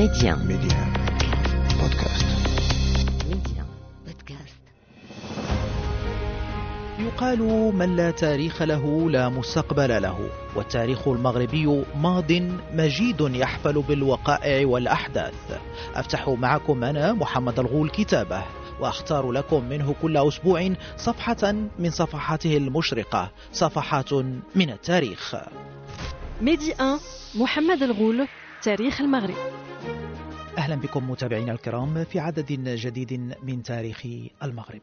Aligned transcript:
Média. 0.00 0.34
Média. 0.36 0.80
Podcast. 1.80 2.26
Média. 3.28 3.64
Podcast. 4.06 4.60
يقال 6.98 7.38
من 7.74 7.96
لا 7.96 8.10
تاريخ 8.10 8.62
له 8.62 9.10
لا 9.10 9.28
مستقبل 9.28 10.02
له 10.02 10.30
والتاريخ 10.56 11.08
المغربي 11.08 11.84
ماض 11.96 12.32
مجيد 12.72 13.20
يحفل 13.20 13.82
بالوقائع 13.82 14.66
والأحداث 14.66 15.60
أفتح 15.94 16.28
معكم 16.28 16.84
أنا 16.84 17.12
محمد 17.12 17.58
الغول 17.58 17.90
كتابه 17.90 18.44
وأختار 18.80 19.32
لكم 19.32 19.64
منه 19.64 19.94
كل 20.02 20.16
أسبوع 20.16 20.72
صفحة 20.96 21.52
من 21.78 21.90
صفحاته 21.90 22.56
المشرقة 22.56 23.30
صفحات 23.52 24.12
من 24.54 24.70
التاريخ 24.70 25.36
ميدي 26.40 26.74
1 26.80 27.00
محمد 27.34 27.82
الغول 27.82 28.28
تاريخ 28.62 29.00
المغرب 29.00 29.69
أهلا 30.60 30.76
بكم 30.76 31.10
متابعينا 31.10 31.52
الكرام 31.52 32.04
في 32.04 32.18
عدد 32.18 32.52
جديد 32.68 33.34
من 33.42 33.62
تاريخ 33.62 34.06
المغرب. 34.42 34.82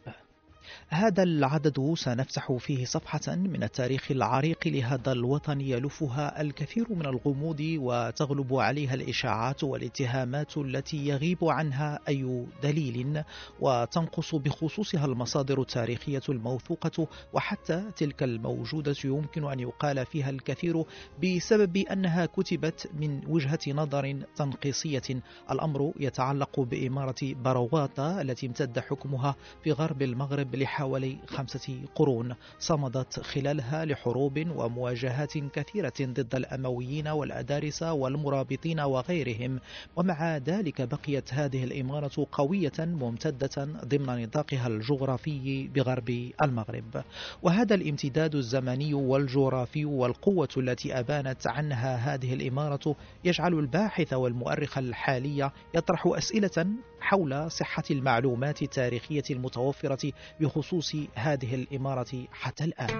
هذا 0.87 1.23
العدد 1.23 1.93
سنفتح 1.97 2.51
فيه 2.51 2.85
صفحة 2.85 3.35
من 3.35 3.63
التاريخ 3.63 4.11
العريق 4.11 4.67
لهذا 4.67 5.11
الوطن 5.11 5.61
يلفها 5.61 6.41
الكثير 6.41 6.85
من 6.89 7.05
الغموض 7.05 7.59
وتغلب 7.61 8.53
عليها 8.53 8.93
الإشاعات 8.93 9.63
والاتهامات 9.63 10.57
التي 10.57 11.07
يغيب 11.07 11.37
عنها 11.45 11.99
أي 12.07 12.45
دليل 12.63 13.23
وتنقص 13.59 14.35
بخصوصها 14.35 15.05
المصادر 15.05 15.61
التاريخية 15.61 16.21
الموثوقة 16.29 17.07
وحتى 17.33 17.83
تلك 17.95 18.23
الموجودة 18.23 18.95
يمكن 19.05 19.51
أن 19.51 19.59
يقال 19.59 20.05
فيها 20.05 20.29
الكثير 20.29 20.83
بسبب 21.23 21.77
أنها 21.77 22.25
كتبت 22.25 22.89
من 22.99 23.21
وجهة 23.27 23.59
نظر 23.67 24.23
تنقيصية. 24.35 25.21
الأمر 25.51 25.93
يتعلق 25.99 26.59
بإمارة 26.59 27.33
بروغاطة 27.43 28.21
التي 28.21 28.47
امتد 28.47 28.79
حكمها 28.79 29.35
في 29.63 29.71
غرب 29.71 30.01
المغرب 30.01 30.55
لحوالي 30.59 31.17
خمسة 31.27 31.79
قرون 31.95 32.35
صمدت 32.59 33.19
خلالها 33.19 33.85
لحروب 33.85 34.47
ومواجهات 34.55 35.37
كثيرة 35.37 35.93
ضد 36.01 36.35
الأمويين 36.35 37.07
والأدارسة 37.07 37.93
والمرابطين 37.93 38.79
وغيرهم. 38.79 39.59
ومع 39.95 40.37
ذلك 40.37 40.81
بقيت 40.81 41.33
هذه 41.33 41.63
الإمارة 41.63 42.27
قوية 42.31 42.71
ممتدة 42.79 43.65
ضمن 43.85 44.23
نطاقها 44.23 44.67
الجغرافي 44.67 45.67
بغرب 45.67 46.31
المغرب. 46.41 47.03
وهذا 47.41 47.75
الامتداد 47.75 48.35
الزمني 48.35 48.93
والجغرافي 48.93 49.85
والقوة 49.85 50.49
التي 50.57 50.99
أبانت 50.99 51.47
عنها 51.47 51.95
هذه 51.95 52.33
الإمارة 52.33 52.95
يجعل 53.23 53.53
الباحث 53.53 54.13
والمؤرخ 54.13 54.77
الحالي 54.77 55.51
يطرح 55.75 56.07
أسئلة 56.07 56.67
حول 56.99 57.51
صحة 57.51 57.83
المعلومات 57.91 58.61
التاريخية 58.61 59.23
المتوفرة 59.31 60.11
بخصوص 60.47 60.95
هذه 61.15 61.55
الإمارة 61.55 62.27
حتى 62.31 62.63
الآن. 62.63 62.95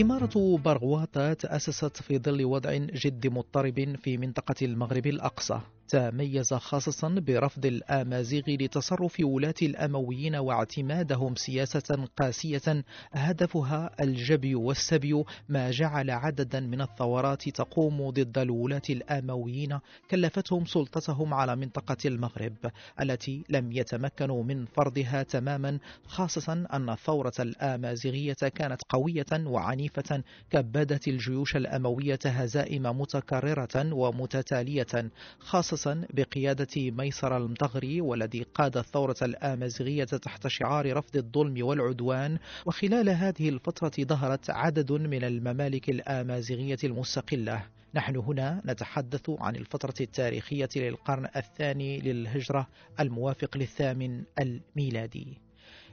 إمارة 0.00 0.58
برغواطة 0.64 1.32
تأسست 1.32 1.96
في 2.02 2.18
ظل 2.18 2.44
وضع 2.44 2.74
جد 2.74 3.26
مضطرب 3.26 3.96
في 3.96 4.18
منطقة 4.18 4.54
المغرب 4.62 5.06
الأقصى 5.06 5.60
تميز 5.88 6.54
خاصة 6.54 7.08
برفض 7.08 7.66
الآمازيغ 7.66 8.42
لتصرف 8.48 9.16
ولاة 9.20 9.54
الأمويين 9.62 10.36
واعتمادهم 10.36 11.34
سياسة 11.34 12.08
قاسية. 12.16 12.84
هدفها 13.12 13.90
الجبي 14.00 14.54
والسبي 14.54 15.24
ما 15.48 15.70
جعل 15.70 16.10
عددا 16.10 16.60
من 16.60 16.80
الثورات 16.80 17.48
تقوم 17.48 18.10
ضد 18.10 18.38
الولاة 18.38 18.82
الآمويين 18.90 19.78
كلفتهم 20.10 20.64
سلطتهم 20.64 21.34
على 21.34 21.56
منطقة 21.56 21.96
المغرب 22.04 22.56
التي 23.00 23.44
لم 23.48 23.72
يتمكنوا 23.72 24.44
من 24.44 24.64
فرضها 24.66 25.22
تماما 25.22 25.78
خاصة 26.06 26.52
أن 26.52 26.90
الثورة 26.90 27.32
الآمازيغية 27.40 28.32
كانت 28.54 28.82
قوية 28.88 29.26
وعنيفة 29.32 30.22
كبدت 30.50 31.08
الجيوش 31.08 31.56
الأموية 31.56 32.18
هزائم 32.24 32.82
متكررة 32.82 33.94
ومتتالية 33.94 35.10
خاصة 35.38 35.73
خاصة 35.74 36.06
بقيادة 36.10 36.90
ميسر 36.90 37.36
المطغري 37.36 38.00
والذي 38.00 38.42
قاد 38.42 38.76
الثورة 38.76 39.16
الآمازيغية 39.22 40.04
تحت 40.04 40.46
شعار 40.46 40.96
رفض 40.96 41.16
الظلم 41.16 41.66
والعدوان. 41.66 42.38
وخلال 42.66 43.08
هذه 43.08 43.48
الفترة 43.48 43.92
ظهرت 44.00 44.50
عدد 44.50 44.92
من 44.92 45.24
الممالك 45.24 45.90
الآمازيغية 45.90 46.78
المستقلة. 46.84 47.62
نحن 47.94 48.16
هنا 48.16 48.62
نتحدث 48.66 49.30
عن 49.30 49.56
الفترة 49.56 49.94
التاريخية 50.00 50.68
للقرن 50.76 51.28
الثاني 51.36 52.00
للهجرة 52.00 52.66
الموافق 53.00 53.56
للثامن 53.56 54.22
الميلادي. 54.40 55.43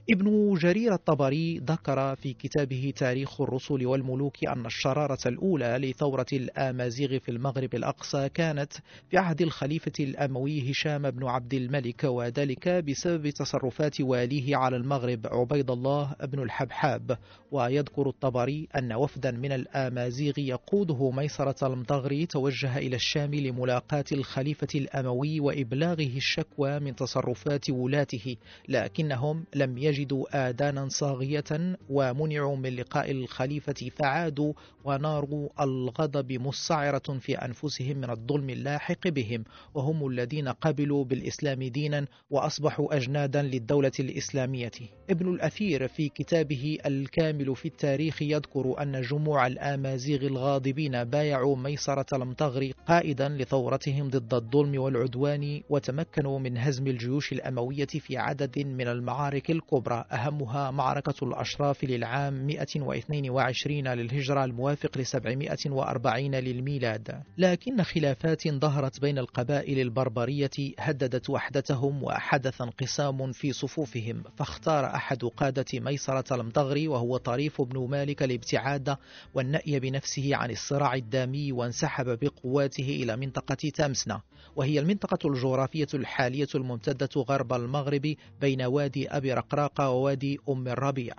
ابن 0.09 0.53
جرير 0.53 0.93
الطبري 0.93 1.57
ذكر 1.57 2.15
في 2.15 2.33
كتابه 2.33 2.93
تاريخ 2.95 3.41
الرسل 3.41 3.85
والملوك 3.85 4.47
أن 4.47 4.65
الشرارة 4.65 5.17
الأولى 5.25 5.77
لثورة 5.77 6.25
الآمازيغ 6.33 7.19
في 7.19 7.31
المغرب 7.31 7.75
الأقصى 7.75 8.29
كانت 8.29 8.73
في 9.09 9.17
عهد 9.17 9.41
الخليفة 9.41 9.91
الأموي 9.99 10.71
هشام 10.71 11.11
بن 11.11 11.27
عبد 11.27 11.53
الملك 11.53 12.03
وذلك 12.03 12.69
بسبب 12.69 13.29
تصرفات 13.29 14.01
واليه 14.01 14.55
على 14.55 14.75
المغرب 14.75 15.27
عبيد 15.27 15.71
الله 15.71 16.15
بن 16.23 16.39
الحبحاب. 16.39 17.17
ويذكر 17.51 18.09
الطبري 18.09 18.67
أن 18.75 18.93
وفدا 18.93 19.31
من 19.31 19.51
الآمازيغ 19.51 20.39
يقوده 20.39 21.11
ميسرة 21.11 21.67
المطغري 21.67 22.25
توجه 22.25 22.77
إلى 22.77 22.95
الشام 22.95 23.35
لملاقاة 23.35 24.05
الخليفة 24.11 24.67
الأموي 24.75 25.39
وإبلاغه 25.39 26.17
الشكوى 26.17 26.79
من 26.79 26.95
تصرفات 26.95 27.69
ولاته 27.69 28.35
لكنهم 28.69 29.45
لم 29.55 29.77
يجدوا 29.77 29.90
يجدوا 29.91 30.49
آذانا 30.49 30.87
صاغية 30.89 31.77
ومنعوا 31.89 32.55
من 32.55 32.75
لقاء 32.75 33.11
الخليفة 33.11 33.89
فعادوا 33.97 34.53
ونار 34.85 35.49
الغضب 35.59 36.31
مسعرة 36.31 37.17
في 37.19 37.35
أنفسهم 37.35 37.97
من 37.97 38.09
الظلم 38.09 38.49
اللاحق 38.49 39.07
بهم 39.07 39.43
وهم 39.73 40.07
الذين 40.07 40.47
قبلوا 40.47 41.03
بالإسلام 41.03 41.63
دينا 41.63 42.05
وأصبحوا 42.29 42.95
أجنادا 42.97 43.41
للدولة 43.41 43.91
الإسلامية. 43.99 44.71
ابن 45.09 45.33
الأثير 45.33 45.87
في 45.87 46.09
كتابه 46.09 46.77
الكامل 46.85 47.55
في 47.55 47.67
التاريخ 47.67 48.21
يذكر 48.21 48.81
أن 48.81 49.01
جموع 49.01 49.47
الآمازيغ 49.47 50.25
الغاضبين 50.25 51.03
بايعوا 51.03 51.55
ميسرة 51.55 52.05
المطغري 52.13 52.73
قائدا 52.87 53.29
لثورتهم 53.29 54.09
ضد 54.09 54.33
الظلم 54.33 54.81
والعدوان 54.81 55.61
وتمكنوا 55.69 56.39
من 56.39 56.57
هزم 56.57 56.87
الجيوش 56.87 57.31
الأموية 57.33 57.85
في 57.85 58.17
عدد 58.17 58.59
من 58.59 58.87
المعارك 58.87 59.51
الكبرى. 59.51 59.80
الكبرى. 59.81 60.05
أهمها 60.11 60.71
معركة 60.71 61.23
الأشراف 61.23 61.83
للعام 61.83 62.33
122 62.47 63.87
للهجرة 63.87 64.43
الموافق 64.43 64.97
ل 64.97 65.05
740 65.05 66.35
للميلاد. 66.35 67.23
لكن 67.37 67.83
خلافات 67.83 68.47
ظهرت 68.47 69.01
بين 69.01 69.17
القبائل 69.17 69.79
البربرية 69.79 70.49
هددت 70.79 71.29
وحدتهم 71.29 72.03
وحدث 72.03 72.61
انقسام 72.61 73.31
في 73.31 73.53
صفوفهم. 73.53 74.23
فاختار 74.37 74.85
أحد 74.85 75.25
قادة 75.25 75.65
ميسرة 75.73 76.35
المطغري 76.35 76.87
وهو 76.87 77.17
طريف 77.17 77.61
بن 77.61 77.87
مالك 77.89 78.23
الابتعاد 78.23 78.97
والنأي 79.33 79.79
بنفسه 79.79 80.35
عن 80.35 80.51
الصراع 80.51 80.93
الدامي 80.93 81.51
وانسحب 81.51 82.19
بقواته 82.21 82.99
إلى 83.03 83.17
منطقة 83.17 83.69
تامسنا. 83.75 84.21
وهي 84.55 84.79
المنطقة 84.79 85.27
الجغرافية 85.27 85.87
الحالية 85.93 86.47
الممتدة 86.55 87.09
غرب 87.17 87.53
المغرب 87.53 88.15
بين 88.41 88.61
وادي 88.61 89.09
أبي 89.09 89.33
رقراق 89.33 89.70
ووادي 89.79 90.39
أم 90.49 90.67
الربيع. 90.67 91.13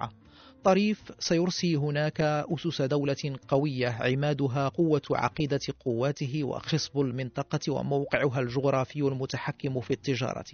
طريف 0.65 1.13
سيرسي 1.19 1.77
هناك 1.77 2.21
أسس 2.21 2.83
دولة 2.83 3.37
قوية 3.49 3.89
عمادها 3.89 4.69
قوة 4.69 5.03
عقيدة 5.11 5.61
قواته 5.85 6.45
وخصب 6.45 7.01
المنطقة 7.01 7.73
وموقعها 7.73 8.41
الجغرافي 8.41 9.01
المتحكم 9.01 9.81
في 9.81 9.91
التجارة. 9.91 10.45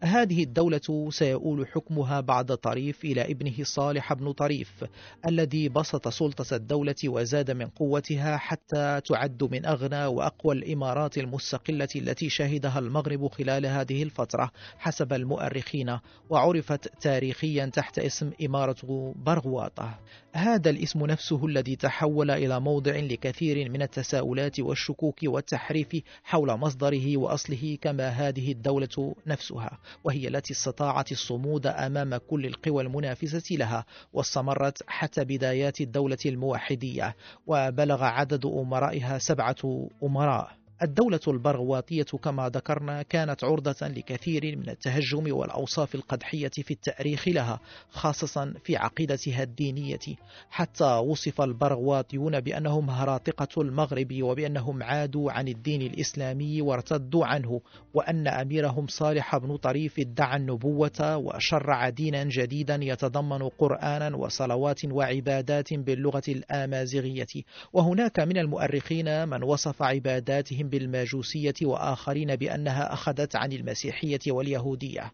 هذه 0.00 0.42
الدولة 0.42 1.08
سيؤول 1.10 1.66
حكمها 1.66 2.20
بعد 2.20 2.56
طريف 2.56 3.04
إلى 3.04 3.22
ابنه 3.22 3.54
صالح 3.62 4.12
بن 4.12 4.32
طريف 4.32 4.84
الذي 5.26 5.68
بسط 5.68 6.08
سلطة 6.08 6.56
الدولة 6.56 6.94
وزاد 7.04 7.50
من 7.50 7.66
قوتها 7.66 8.36
حتى 8.36 9.00
تعد 9.08 9.44
من 9.44 9.66
أغنى 9.66 10.06
وأقوى 10.06 10.54
الإمارات 10.54 11.18
المستقلة 11.18 11.88
التي 11.96 12.28
شهدها 12.28 12.78
المغرب 12.78 13.28
خلال 13.28 13.66
هذه 13.66 14.02
الفترة 14.02 14.50
حسب 14.78 15.12
المؤرخين 15.12 15.98
وعرفت 16.30 16.88
تاريخيا 17.02 17.66
تحت 17.66 17.98
اسم 17.98 18.30
إمارة 18.44 19.14
برغو 19.16 19.49
البرغواطة 19.50 19.98
هذا 20.32 20.70
الاسم 20.70 21.06
نفسه 21.06 21.46
الذي 21.46 21.76
تحول 21.76 22.30
إلى 22.30 22.60
موضع 22.60 22.96
لكثير 22.96 23.70
من 23.70 23.82
التساؤلات 23.82 24.60
والشكوك 24.60 25.18
والتحريف 25.22 26.02
حول 26.24 26.56
مصدره 26.56 27.16
وأصله 27.16 27.78
كما 27.80 28.08
هذه 28.08 28.52
الدولة 28.52 29.14
نفسها 29.26 29.78
وهي 30.04 30.28
التي 30.28 30.52
استطاعت 30.52 31.12
الصمود 31.12 31.66
أمام 31.66 32.16
كل 32.16 32.46
القوى 32.46 32.82
المنافسة 32.82 33.56
لها 33.56 33.84
واستمرت 34.12 34.82
حتى 34.86 35.24
بدايات 35.24 35.80
الدولة 35.80 36.18
الموحدية 36.26 37.16
وبلغ 37.46 38.04
عدد 38.04 38.46
أمرائها 38.46 39.18
سبعة 39.18 39.88
أمراء. 40.02 40.59
الدولة 40.82 41.20
البرغواطية 41.28 42.02
كما 42.02 42.48
ذكرنا 42.48 43.02
كانت 43.02 43.44
عرضة 43.44 43.88
لكثير 43.88 44.56
من 44.56 44.68
التهجم 44.68 45.36
والأوصاف 45.36 45.94
القدحية 45.94 46.48
في 46.48 46.70
التاريخ 46.70 47.28
لها 47.28 47.60
خاصة 47.90 48.54
في 48.64 48.76
عقيدتها 48.76 49.42
الدينية. 49.42 49.98
حتى 50.50 50.84
وصف 50.84 51.40
البرغواطيون 51.40 52.40
بأنهم 52.40 52.90
هراطقة 52.90 53.62
المغرب 53.62 54.22
وبأنهم 54.22 54.82
عادوا 54.82 55.32
عن 55.32 55.48
الدين 55.48 55.82
الإسلامي 55.82 56.62
وارتدوا 56.62 57.26
عنه 57.26 57.60
وأن 57.94 58.28
أميرهم 58.28 58.86
صالح 58.86 59.36
بن 59.36 59.56
طريف 59.56 59.98
ادعى 59.98 60.36
النبوة 60.36 61.16
وشرع 61.16 61.88
دينا 61.88 62.24
جديدا 62.24 62.78
يتضمن 62.82 63.48
قرآنا 63.48 64.16
وصلوات 64.16 64.84
وعبادات 64.84 65.74
باللغة 65.74 66.22
الآمازيغية. 66.28 67.44
وهناك 67.72 68.20
من 68.20 68.38
المؤرخين 68.38 69.28
من 69.28 69.42
وصف 69.42 69.82
عباداتهم 69.82 70.69
بالماجوسية 70.70 71.54
وآخرين 71.62 72.36
بأنها 72.36 72.92
أخذت 72.92 73.36
عن 73.36 73.52
المسيحية 73.52 74.20
واليهودية. 74.28 75.12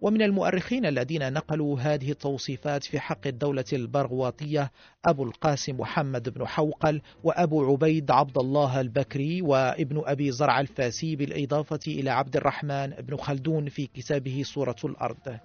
ومن 0.00 0.22
المؤرخين 0.22 0.86
الذين 0.86 1.32
نقلوا 1.32 1.80
هذه 1.80 2.10
التوصيفات 2.10 2.84
في 2.84 3.00
حق 3.00 3.26
الدولة 3.26 3.64
البرغواطية 3.72 4.70
أبو 5.04 5.24
القاسم 5.24 5.80
محمد 5.80 6.28
بن 6.28 6.46
حوقل 6.46 7.00
وأبو 7.24 7.72
عبيد 7.72 8.10
عبد 8.10 8.38
الله 8.38 8.80
البكري 8.80 9.42
وابن 9.42 10.02
أبي 10.06 10.30
زرع 10.32 10.60
الفاسي 10.60 11.16
بالإضافة 11.16 11.80
إلى 11.86 12.10
عبد 12.10 12.36
الرحمن 12.36 12.86
بن 12.90 13.16
خلدون 13.16 13.68
في 13.68 13.86
كتابه 13.86 14.42
صورة 14.44 14.76
الأرض. 14.84 15.38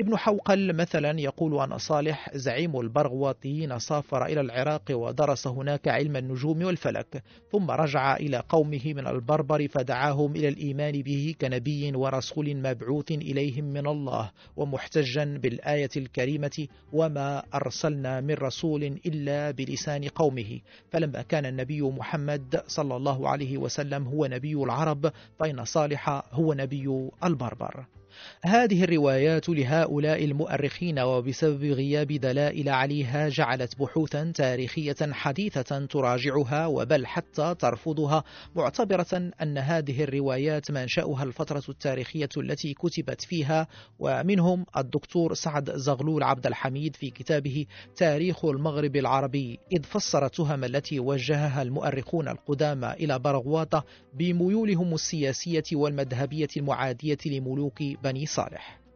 ابن 0.00 0.16
حوقل 0.16 0.72
مثلا 0.72 1.20
يقول 1.20 1.60
أن 1.60 1.78
صالح 1.78 2.36
زعيم 2.36 2.80
البرغواطيين 2.80 3.78
سافر 3.78 4.26
إلى 4.26 4.40
العراق 4.40 4.82
ودرس 4.90 5.46
هناك 5.46 5.88
علم 5.88 6.16
النجوم 6.16 6.64
والفلك 6.64 7.22
ثم 7.52 7.70
رجع 7.70 8.16
إلى 8.16 8.42
قومه 8.48 8.80
من 8.86 9.06
البربر 9.06 9.68
فدعاهم 9.68 10.36
إلى 10.36 10.48
الإيمان 10.48 11.02
به 11.02 11.34
كنبي 11.40 11.92
ورسول 11.96 12.56
مبعوث 12.56 13.12
إليهم 13.12 13.64
من 13.64 13.86
الله 13.86 14.30
ومحتجا 14.56 15.24
بالآية 15.24 15.90
الكريمة 15.96 16.66
وما 16.92 17.42
أرسلنا 17.54 18.20
من 18.20 18.34
رسول 18.34 18.82
إلا 18.84 19.50
بلسان 19.50 20.04
قومه 20.08 20.60
فلما 20.90 21.22
كان 21.22 21.46
النبي 21.46 21.82
محمد 21.82 22.62
صلى 22.66 22.96
الله 22.96 23.28
عليه 23.28 23.58
وسلم 23.58 24.08
هو 24.08 24.26
نبي 24.26 24.54
العرب 24.54 25.12
فإن 25.38 25.64
صالح 25.64 26.22
هو 26.32 26.52
نبي 26.52 27.08
البربر. 27.24 27.97
هذه 28.44 28.84
الروايات 28.84 29.48
لهؤلاء 29.48 30.24
المؤرخين 30.24 30.98
وبسبب 30.98 31.64
غياب 31.64 32.06
دلائل 32.06 32.68
عليها 32.68 33.28
جعلت 33.28 33.78
بحوثا 33.78 34.32
تاريخية 34.34 34.96
حديثة 35.02 35.86
تراجعها 35.86 36.66
وبل 36.66 37.06
حتى 37.06 37.54
ترفضها 37.58 38.24
معتبرة 38.56 39.30
أن 39.42 39.58
هذه 39.58 40.04
الروايات 40.04 40.70
منشأها 40.70 41.22
الفترة 41.22 41.62
التاريخية 41.68 42.28
التي 42.36 42.74
كتبت 42.74 43.20
فيها 43.20 43.66
ومنهم 43.98 44.66
الدكتور 44.76 45.34
سعد 45.34 45.76
زغلول 45.76 46.22
عبد 46.22 46.46
الحميد 46.46 46.96
في 46.96 47.10
كتابه 47.10 47.66
تاريخ 47.96 48.44
المغرب 48.44 48.96
العربي 48.96 49.58
إذ 49.72 49.82
فسر 49.82 50.24
التهم 50.24 50.64
التي 50.64 51.00
وجهها 51.00 51.62
المؤرخون 51.62 52.28
القدامى 52.28 52.90
إلى 52.92 53.18
برغواطة 53.18 53.84
بميولهم 54.14 54.94
السياسية 54.94 55.62
والمذهبية 55.72 56.48
المعادية 56.56 57.18
لملوك 57.26 57.82
بني 58.08 58.26
صالح. 58.26 58.87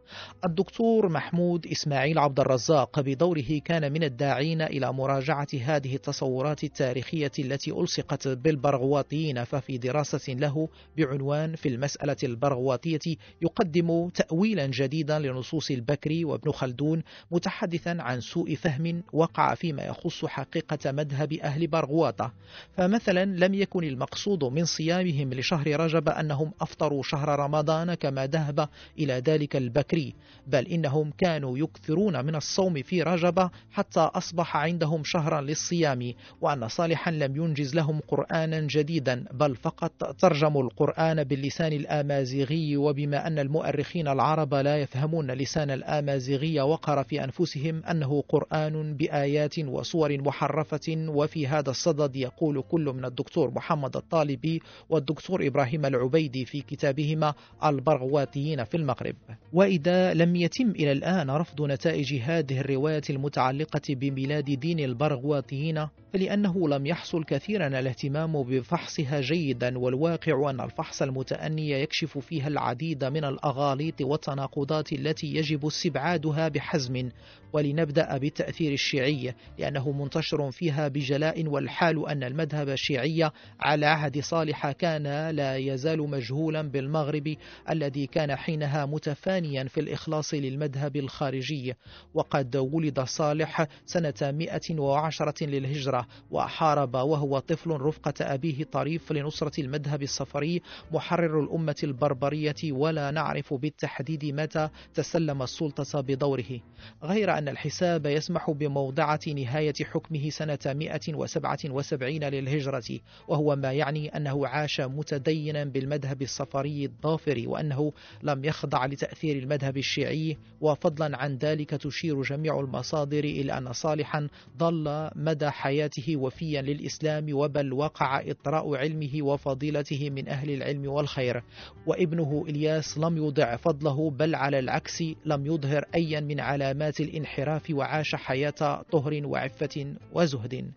الدكتور 0.45 1.09
محمود 1.09 1.67
إسماعيل 1.67 2.19
عبد 2.19 2.39
الرزاق 2.39 2.99
بدوره 2.99 3.61
كان 3.65 3.91
من 3.91 4.03
الداعين 4.03 4.61
إلى 4.61 4.93
مراجعة 4.93 5.47
هذه 5.61 5.95
التصورات 5.95 6.63
التاريخية 6.63 7.31
التي 7.39 7.71
ألصقت 7.71 8.27
بالبرغواطيين 8.27 9.43
ففي 9.43 9.77
دراسة 9.77 10.33
له 10.33 10.69
بعنوان 10.97 11.55
في 11.55 11.69
المسألة 11.69 12.17
البرغواطية 12.23 13.15
يقدم 13.41 14.09
تأويلا 14.09 14.65
جديدا 14.67 15.19
لنصوص 15.19 15.71
البكري 15.71 16.25
وابن 16.25 16.51
خلدون 16.51 17.03
متحدثا 17.31 17.97
عن 17.99 18.21
سوء 18.21 18.55
فهم 18.55 19.03
وقع 19.13 19.55
فيما 19.55 19.83
يخص 19.83 20.25
حقيقة 20.25 20.91
مذهب 20.91 21.33
أهل 21.33 21.67
برغواطة. 21.67 22.33
فمثلا 22.77 23.25
لم 23.25 23.53
يكن 23.53 23.83
المقصود 23.83 24.43
من 24.43 24.65
صيامهم 24.65 25.33
لشهر 25.33 25.79
رجب 25.79 26.09
أنهم 26.09 26.51
أفطروا 26.61 27.03
شهر 27.03 27.39
رمضان 27.39 27.93
كما 27.93 28.27
ذهب 28.27 28.69
إلى 28.99 29.13
ذلك 29.13 29.55
البكري 29.55 29.92
الشهري 29.93 30.13
بل 30.47 30.67
إنهم 30.67 31.11
كانوا 31.17 31.57
يكثرون 31.57 32.25
من 32.25 32.35
الصوم 32.35 32.81
في 32.83 33.03
رجب 33.03 33.49
حتى 33.71 33.99
أصبح 33.99 34.57
عندهم 34.57 35.03
شهرا 35.03 35.41
للصيام 35.41 36.13
وأن 36.41 36.67
صالحا 36.67 37.11
لم 37.11 37.35
ينجز 37.35 37.75
لهم 37.75 37.99
قرآنا 38.07 38.59
جديدا 38.59 39.25
بل 39.31 39.55
فقط 39.55 40.15
ترجموا 40.19 40.63
القرآن 40.63 41.23
باللسان 41.23 41.73
الآمازيغي 41.73 42.77
وبما 42.77 43.27
أن 43.27 43.39
المؤرخين 43.39 44.07
العرب 44.07 44.53
لا 44.53 44.77
يفهمون 44.77 45.31
لسان 45.31 45.71
الآمازيغي 45.71 46.61
وقر 46.61 47.03
في 47.03 47.23
أنفسهم 47.23 47.83
أنه 47.83 48.23
قرآن 48.29 48.93
بآيات 48.97 49.59
وصور 49.59 50.21
محرفة 50.21 51.05
وفي 51.07 51.47
هذا 51.47 51.69
الصدد 51.69 52.15
يقول 52.15 52.63
كل 52.69 52.85
من 52.95 53.05
الدكتور 53.05 53.51
محمد 53.51 53.95
الطالبي 53.95 54.61
والدكتور 54.89 55.47
إبراهيم 55.47 55.85
العبيدي 55.85 56.45
في 56.45 56.61
كتابهما 56.61 57.33
البرغواتيين 57.63 58.63
في 58.63 58.77
المغرب. 58.77 59.15
وإذا 59.53 59.82
لم 59.89 60.35
يتم 60.35 60.69
إلى 60.69 60.91
الآن 60.91 61.29
رفض 61.29 61.61
نتائج 61.61 62.13
هذه 62.21 62.59
الرواية 62.59 63.01
المتعلقة 63.09 63.81
بميلاد 63.89 64.45
دين 64.45 64.79
البرغواطيين 64.79 65.87
فلأنه 66.13 66.69
لم 66.69 66.85
يحصل 66.85 67.23
كثيرا 67.23 67.67
الاهتمام 67.67 68.43
بفحصها 68.43 69.21
جيدا 69.21 69.77
والواقع 69.77 70.49
أن 70.49 70.61
الفحص 70.61 71.01
المتأني 71.01 71.69
يكشف 71.69 72.17
فيها 72.17 72.47
العديد 72.47 73.03
من 73.03 73.25
الأغاليط 73.25 74.01
والتناقضات 74.01 74.93
التي 74.93 75.27
يجب 75.27 75.65
استبعادها 75.65 76.47
بحزم. 76.47 77.09
ولنبدأ 77.53 78.17
بالتأثير 78.17 78.73
الشيعي 78.73 79.33
لأنه 79.59 79.91
منتشر 79.91 80.51
فيها 80.51 80.87
بجلاء 80.87 81.47
والحال 81.47 82.09
أن 82.09 82.23
المذهب 82.23 82.69
الشيعي 82.69 83.29
على 83.59 83.85
عهد 83.85 84.19
صالح 84.19 84.71
كان 84.71 85.29
لا 85.29 85.57
يزال 85.57 86.09
مجهولا 86.09 86.61
بالمغرب 86.61 87.35
الذي 87.69 88.07
كان 88.07 88.35
حينها 88.35 88.85
متفانيا 88.85 89.63
في 89.63 89.79
الإخلاص 89.79 90.33
للمذهب 90.33 90.95
الخارجي. 90.95 91.73
وقد 92.13 92.55
ولد 92.55 92.99
صالح 92.99 93.67
سنة 93.85 94.13
110 94.21 95.33
للهجرة. 95.41 96.02
وحارب 96.31 96.95
وهو 96.95 97.39
طفل 97.39 97.71
رفقة 97.71 98.13
أبيه 98.21 98.63
طريف 98.63 99.11
لنصرة 99.11 99.61
المذهب 99.61 100.03
الصفري 100.03 100.61
محرر 100.91 101.39
الأمة 101.39 101.75
البربرية 101.83 102.71
ولا 102.71 103.11
نعرف 103.11 103.53
بالتحديد 103.53 104.25
متى 104.25 104.69
تسلم 104.93 105.41
السلطة 105.41 106.01
بدوره. 106.01 106.59
غير 107.03 107.37
أن 107.37 107.47
الحساب 107.47 108.05
يسمح 108.05 108.51
بموضعة 108.51 109.19
نهاية 109.27 109.73
حكمه 109.83 110.29
سنة 110.29 110.59
177 110.65 112.23
للهجرة 112.23 112.99
وهو 113.27 113.55
ما 113.55 113.73
يعني 113.73 114.17
أنه 114.17 114.47
عاش 114.47 114.81
متدينا 114.81 115.63
بالمذهب 115.63 116.21
الصفري 116.21 116.85
الظافر 116.85 117.43
وأنه 117.45 117.93
لم 118.23 118.45
يخضع 118.45 118.85
لتأثير 118.85 119.43
المذهب 119.43 119.77
الشيعي. 119.77 120.37
وفضلا 120.61 121.17
عن 121.17 121.37
ذلك 121.37 121.69
تشير 121.69 122.21
جميع 122.21 122.59
المصادر 122.59 123.23
إلى 123.23 123.57
أن 123.57 123.73
صالحا 123.73 124.27
ظل 124.59 125.09
مدى 125.15 125.49
حياته 125.93 126.17
وفيا 126.17 126.61
للإسلام 126.61 127.25
وبل 127.33 127.73
وقع 127.73 128.21
إطراء 128.21 128.75
علمه 128.75 129.21
وفضيلته 129.21 130.09
من 130.09 130.29
أهل 130.29 130.49
العلم 130.49 130.87
والخير. 130.87 131.43
وابنه 131.87 132.45
إلياس 132.49 132.97
لم 132.97 133.17
يضع 133.17 133.55
فضله 133.55 134.11
بل 134.11 134.35
على 134.35 134.59
العكس 134.59 135.03
لم 135.25 135.45
يظهر 135.45 135.85
أيا 135.95 136.19
من 136.19 136.39
علامات 136.39 136.99
الانحراف 136.99 137.69
وعاش 137.71 138.15
حياة 138.15 138.83
طهر 138.91 139.21
وعفة 139.25 139.95
وزهد. 140.13 140.71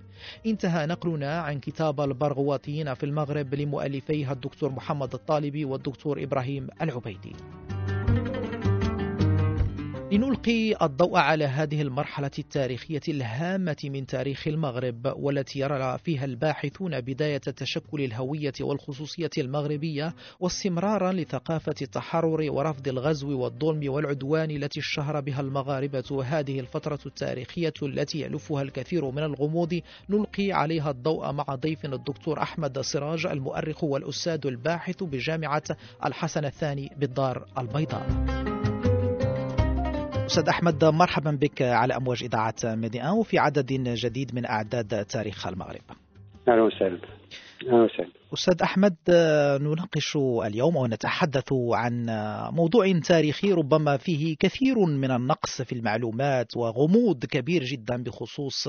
انتهى 0.47 0.87
نقلنا 0.87 1.41
عن 1.41 1.61
كتاب 1.61 2.01
البرغواطيين 2.01 2.95
في 2.95 3.07
المغرب 3.07 3.55
لمؤلفيها 3.55 4.33
الدكتور 4.33 4.71
محمد 4.71 5.15
الطالبي 5.15 5.65
والدكتور 5.65 6.23
إبراهيم 6.23 6.69
العبيدي. 6.83 7.33
لنلقي 10.13 10.77
الضوء 10.83 11.17
على 11.17 11.45
هذه 11.45 11.83
المرحلة 11.83 12.31
التاريخية 12.39 13.01
الهامة 13.09 13.77
من 13.85 14.07
تاريخ 14.07 14.49
المغرب 14.49 15.13
والتي 15.17 15.59
يرى 15.59 15.99
فيها 15.99 16.25
الباحثون 16.25 17.01
بداية 17.01 17.39
تشكل 17.39 18.01
الهوية 18.01 18.53
والخصوصية 18.61 19.31
المغربية 19.39 20.15
واستمرارا 20.41 21.13
لثقافة 21.13 21.75
التحرر 21.83 22.51
ورفض 22.51 22.89
الغزو 22.89 23.41
والظلم 23.41 23.93
والعدوان 23.93 24.51
التي 24.51 24.81
اشتهر 24.81 25.21
بها 25.21 25.41
المغاربة 25.41 26.25
هذه 26.25 26.61
الفترة 26.61 26.99
التاريخية 27.07 27.75
التي 27.83 28.21
يلفها 28.21 28.63
الكثير 28.63 29.11
من 29.11 29.23
الغموض. 29.23 29.81
نلقي 30.11 30.53
عليها 30.53 30.91
الضوء 30.91 31.33
مع 31.33 31.45
ضيفنا 31.55 31.95
الدكتور 31.95 32.43
أحمد 32.43 32.81
سراج 32.81 33.27
المؤرخ 33.27 33.85
والأستاذ 33.85 34.47
الباحث 34.47 35.03
بجامعة 35.03 35.65
الحسن 36.05 36.45
الثاني 36.45 36.91
بالدار 36.97 37.47
البيضاء. 37.59 38.66
أستاذ 40.27 40.49
أحمد 40.49 40.85
مرحبا 40.85 41.31
بك 41.31 41.63
على 41.63 41.97
أمواج 41.97 42.23
إذاعة 42.23 42.55
ميديا 42.65 43.11
وفي 43.11 43.39
عدد 43.39 43.73
جديد 43.73 44.35
من 44.35 44.47
أعداد 44.47 45.05
تاريخ 45.05 45.47
المغرب. 45.47 45.81
أهلا 46.49 46.63
وسهلا. 46.63 46.99
أهلا 47.67 47.83
وسهلا. 47.85 48.11
أستاذ 48.35 48.63
أحمد 48.63 48.97
نناقش 49.61 50.17
اليوم 50.17 50.77
ونتحدث 50.77 51.53
عن 51.53 52.07
موضوع 52.53 52.99
تاريخي 53.05 53.53
ربما 53.53 53.97
فيه 53.97 54.37
كثير 54.37 54.79
من 54.79 55.11
النقص 55.11 55.63
في 55.63 55.73
المعلومات 55.73 56.57
وغموض 56.57 57.25
كبير 57.25 57.65
جدا 57.65 58.03
بخصوص 58.03 58.69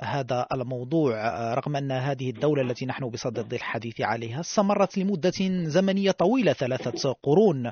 هذا 0.00 0.46
الموضوع 0.52 1.14
رغم 1.54 1.76
أن 1.76 1.92
هذه 1.92 2.30
الدولة 2.30 2.62
التي 2.62 2.86
نحن 2.86 3.08
بصدد 3.08 3.54
الحديث 3.54 4.00
عليها 4.00 4.40
استمرت 4.40 4.98
لمدة 4.98 5.32
زمنية 5.64 6.10
طويلة 6.10 6.52
ثلاثة 6.52 7.12
قرون 7.22 7.70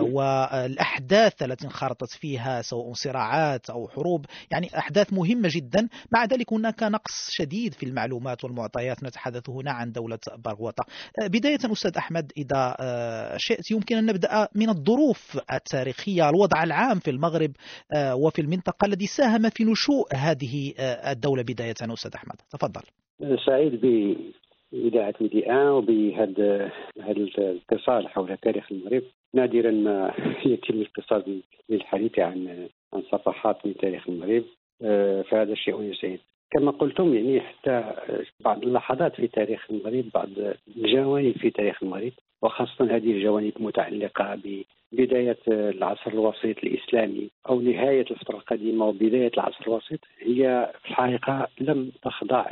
والأحداث 0.00 1.42
التي 1.42 1.64
انخرطت 1.64 2.10
فيها 2.10 2.62
سواء 2.62 2.92
صراعات 2.92 3.70
أو 3.70 3.88
حروب 3.88 4.26
يعني 4.50 4.78
أحداث 4.78 5.12
مهمة 5.12 5.48
جدا. 5.52 5.88
مع 6.12 6.24
ذلك 6.24 6.52
هناك 6.52 6.82
نقص 6.82 7.30
شديد 7.30 7.74
في 7.74 7.86
المعلومات 7.86 8.44
والمعطيات. 8.44 9.04
نتحدث 9.04 9.50
هنا 9.50 9.72
عن 9.72 9.92
دولة 9.92 10.18
بغوطة 10.58 10.84
بداية 11.18 11.72
أستاذ 11.72 11.96
أحمد 11.96 12.32
إذا 12.36 12.76
شئت 13.36 13.70
يمكن 13.70 13.96
أن 13.96 14.06
نبدأ 14.06 14.48
من 14.54 14.68
الظروف 14.68 15.38
التاريخية 15.54 16.28
الوضع 16.28 16.62
العام 16.62 16.98
في 16.98 17.10
المغرب 17.10 17.50
وفي 18.12 18.40
المنطقة 18.42 18.86
الذي 18.86 19.06
ساهم 19.06 19.50
في 19.50 19.64
نشوء 19.64 20.06
هذه 20.14 20.74
الدولة 21.12 21.42
بداية 21.42 21.74
أستاذ 21.82 22.10
أحمد. 22.14 22.36
تفضل. 22.50 22.80
سعيد 23.46 23.80
بإذاعة 23.80 25.14
ميدي 25.20 25.50
آن 25.50 25.68
وبهذا 25.68 26.72
هذا 27.00 27.20
الاتصال 27.38 28.08
حول 28.08 28.36
تاريخ 28.36 28.72
المغرب. 28.72 29.02
نادرا 29.34 29.70
ما 29.70 30.14
يتم 30.52 30.74
الاتصال 30.74 31.42
للحديث 31.68 32.18
عن 32.18 32.68
عن 32.94 33.02
صفحات 33.12 33.66
من 33.66 33.74
تاريخ 33.74 34.08
المغرب. 34.08 34.44
فهذا 35.30 35.54
شيء 35.54 35.82
يسعد. 35.82 36.18
كما 36.50 36.70
قلتم 36.70 37.14
يعني 37.14 37.40
حتى 37.40 37.92
بعض 38.40 38.62
اللحظات 38.62 39.14
في 39.14 39.26
تاريخ 39.26 39.66
المغرب 39.70 40.04
بعض 40.14 40.28
الجوانب 40.76 41.32
في 41.32 41.50
تاريخ 41.50 41.82
المغرب 41.82 42.12
وخاصة 42.42 42.84
هذه 42.96 43.12
الجوانب 43.12 43.52
المتعلقة 43.56 44.38
ببداية 44.92 45.38
العصر 45.48 46.10
الوسيط 46.10 46.58
الإسلامي 46.64 47.28
أو 47.48 47.60
نهاية 47.60 48.06
الفترة 48.10 48.36
القديمة 48.36 48.86
وبداية 48.86 49.30
العصر 49.34 49.64
الوسيط 49.66 50.00
هي 50.18 50.72
في 50.82 50.90
الحقيقة 50.90 51.48
لم 51.60 51.92
تخضع 52.02 52.46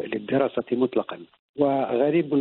للدراسة 0.00 0.64
مطلقا. 0.72 1.18
وغريب 1.58 2.34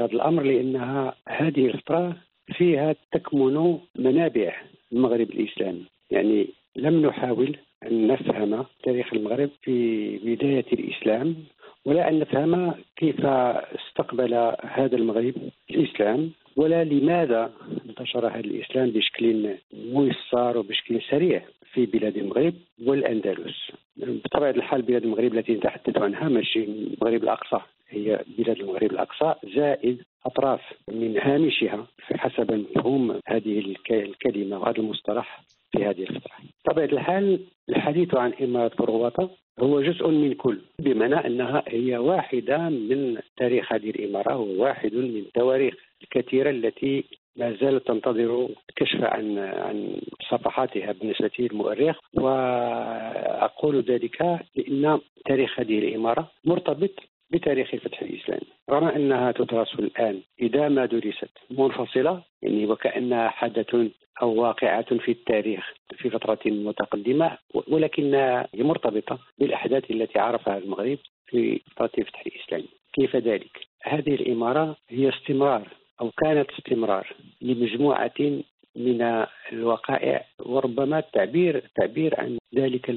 هذا 0.00 0.12
الأمر 0.12 0.42
لأنها 0.42 1.14
هذه 1.28 1.66
الفترة 1.66 2.16
فيها 2.46 2.94
تكمن 3.12 3.78
منابع 3.96 4.62
المغرب 4.92 5.30
الإسلامي. 5.30 5.84
يعني 6.10 6.48
لم 6.76 7.06
نحاول 7.06 7.56
أن 7.86 8.06
نفهم 8.06 8.64
تاريخ 8.82 9.14
المغرب 9.14 9.50
في 9.62 10.18
بداية 10.18 10.66
الإسلام 10.72 11.36
ولا 11.84 12.08
أن 12.08 12.18
نفهم 12.18 12.74
كيف 12.96 13.26
استقبل 13.26 14.34
هذا 14.62 14.96
المغرب 14.96 15.34
الإسلام 15.70 16.30
ولا 16.56 16.84
لماذا 16.84 17.52
انتشر 17.88 18.26
هذا 18.26 18.40
الإسلام 18.40 18.90
بشكل 18.90 19.54
ميسر 19.72 20.58
وبشكل 20.58 21.00
سريع 21.10 21.42
في 21.72 21.86
بلاد 21.86 22.16
المغرب 22.16 22.54
والأندلس. 22.86 23.72
بطبيعة 23.96 24.50
الحال 24.50 24.82
بلاد 24.82 25.02
المغرب 25.02 25.34
التي 25.34 25.52
نتحدث 25.52 25.98
عنها 25.98 26.28
ماشي 26.28 26.64
المغرب 26.64 27.22
الأقصى 27.22 27.60
هي 27.88 28.24
بلاد 28.38 28.58
المغرب 28.60 28.92
الأقصى 28.92 29.34
زائد 29.56 30.02
أطراف 30.26 30.60
من 30.88 31.18
هامشها 31.18 31.86
حسب 32.12 32.52
مفهوم 32.52 33.20
هذه 33.26 33.76
الكلمة 33.90 34.58
وهذا 34.58 34.78
المصطلح 34.78 35.42
في 35.72 35.84
هذه 35.84 36.02
الفترة. 36.02 36.34
بطبيعة 36.72 36.92
الحال 36.92 37.40
الحديث 37.68 38.14
عن 38.14 38.32
إمارة 38.42 38.72
بروطة 38.78 39.30
هو 39.60 39.82
جزء 39.82 40.08
من 40.08 40.34
كل 40.34 40.58
بمعنى 40.78 41.26
أنها 41.26 41.62
هي 41.68 41.96
واحدة 41.96 42.58
من 42.68 43.18
تاريخ 43.36 43.72
هذه 43.72 43.90
الإمارة 43.90 44.36
وواحد 44.36 44.94
من 44.94 45.16
التواريخ 45.16 45.74
الكثيرة 46.02 46.50
التي 46.50 47.04
ما 47.36 47.56
زالت 47.60 47.86
تنتظر 47.86 48.48
الكشف 48.70 49.04
عن 49.04 49.38
عن 49.38 50.00
صفحاتها 50.30 50.92
بالنسبة 50.92 51.30
للمؤرخ. 51.38 51.98
وأقول 52.14 53.80
ذلك 53.80 54.40
لأن 54.56 55.00
تاريخ 55.26 55.60
هذه 55.60 55.78
الإمارة 55.78 56.30
مرتبط 56.44 56.90
بتاريخ 57.32 57.74
الفتح 57.74 58.02
الإسلامي. 58.02 58.46
رغم 58.70 58.88
أنها 58.88 59.32
تدرس 59.32 59.74
الآن 59.74 60.20
إذا 60.40 60.68
ما 60.68 60.86
درست. 60.86 61.30
منفصلة 61.50 62.22
يعني 62.42 62.66
وكأنها 62.66 63.28
حدث 63.28 63.74
أو 64.22 64.34
واقعة 64.40 64.98
في 64.98 65.10
التاريخ 65.10 65.72
في 65.96 66.10
فترة 66.10 66.38
متقدمة 66.46 67.38
ولكنها 67.68 68.48
مرتبطة 68.54 69.18
بالأحداث 69.38 69.90
التي 69.90 70.18
عرفها 70.18 70.58
المغرب 70.58 70.98
في 71.26 71.60
فترة 71.76 71.90
الفتح 71.98 72.22
الإسلامي. 72.26 72.68
كيف 72.92 73.16
ذلك؟ 73.16 73.66
هذه 73.82 74.14
الإمارة 74.14 74.76
هي 74.88 75.08
استمرار 75.08 75.68
أو 76.00 76.10
كانت 76.10 76.50
استمرار 76.50 77.16
لمجموعة 77.40 78.42
من 78.76 79.26
الوقائع 79.52 80.24
وربما 80.46 80.98
التعبير 80.98 81.56
التعبير 81.56 82.20
عن 82.20 82.38
ذلك 82.54 82.90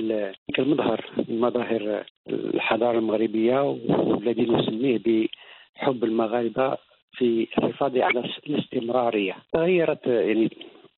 المظهر 0.59 1.05
من 1.29 1.39
مظاهر 1.39 2.05
الحضارة 2.29 2.97
المغربية 2.97 3.61
والذي 3.61 4.41
نسميه 4.41 5.01
بحب 5.75 6.03
المغاربة 6.03 6.77
في 7.11 7.47
الحفاظ 7.57 7.97
على 7.97 8.19
الاستمرارية. 8.47 9.35
تغيرت 9.53 10.07
يعني 10.07 10.49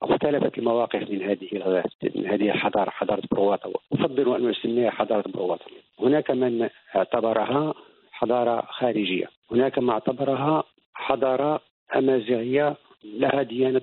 اختلفت 0.02 0.58
المواقف 0.58 1.12
من 1.12 1.22
هذه 1.22 1.78
من 2.16 2.28
هذه 2.28 2.52
الحضارة 2.52 2.90
حضارة 2.90 3.22
برواطه 3.32 3.74
أفضل 3.94 4.36
أن 4.36 4.50
اسميها 4.50 4.90
حضارة 4.90 5.28
برواطه 5.28 5.66
هناك 6.00 6.32
من 6.32 6.70
اعتبرها 6.96 7.74
حضارة 8.12 8.62
خارجية. 8.62 9.30
هناك 9.52 9.80
من 9.80 9.90
اعتبرها 9.90 10.64
حضارة 10.94 11.62
أمازيغية 11.96 12.76
لها 13.04 13.44
ديانة 13.44 13.82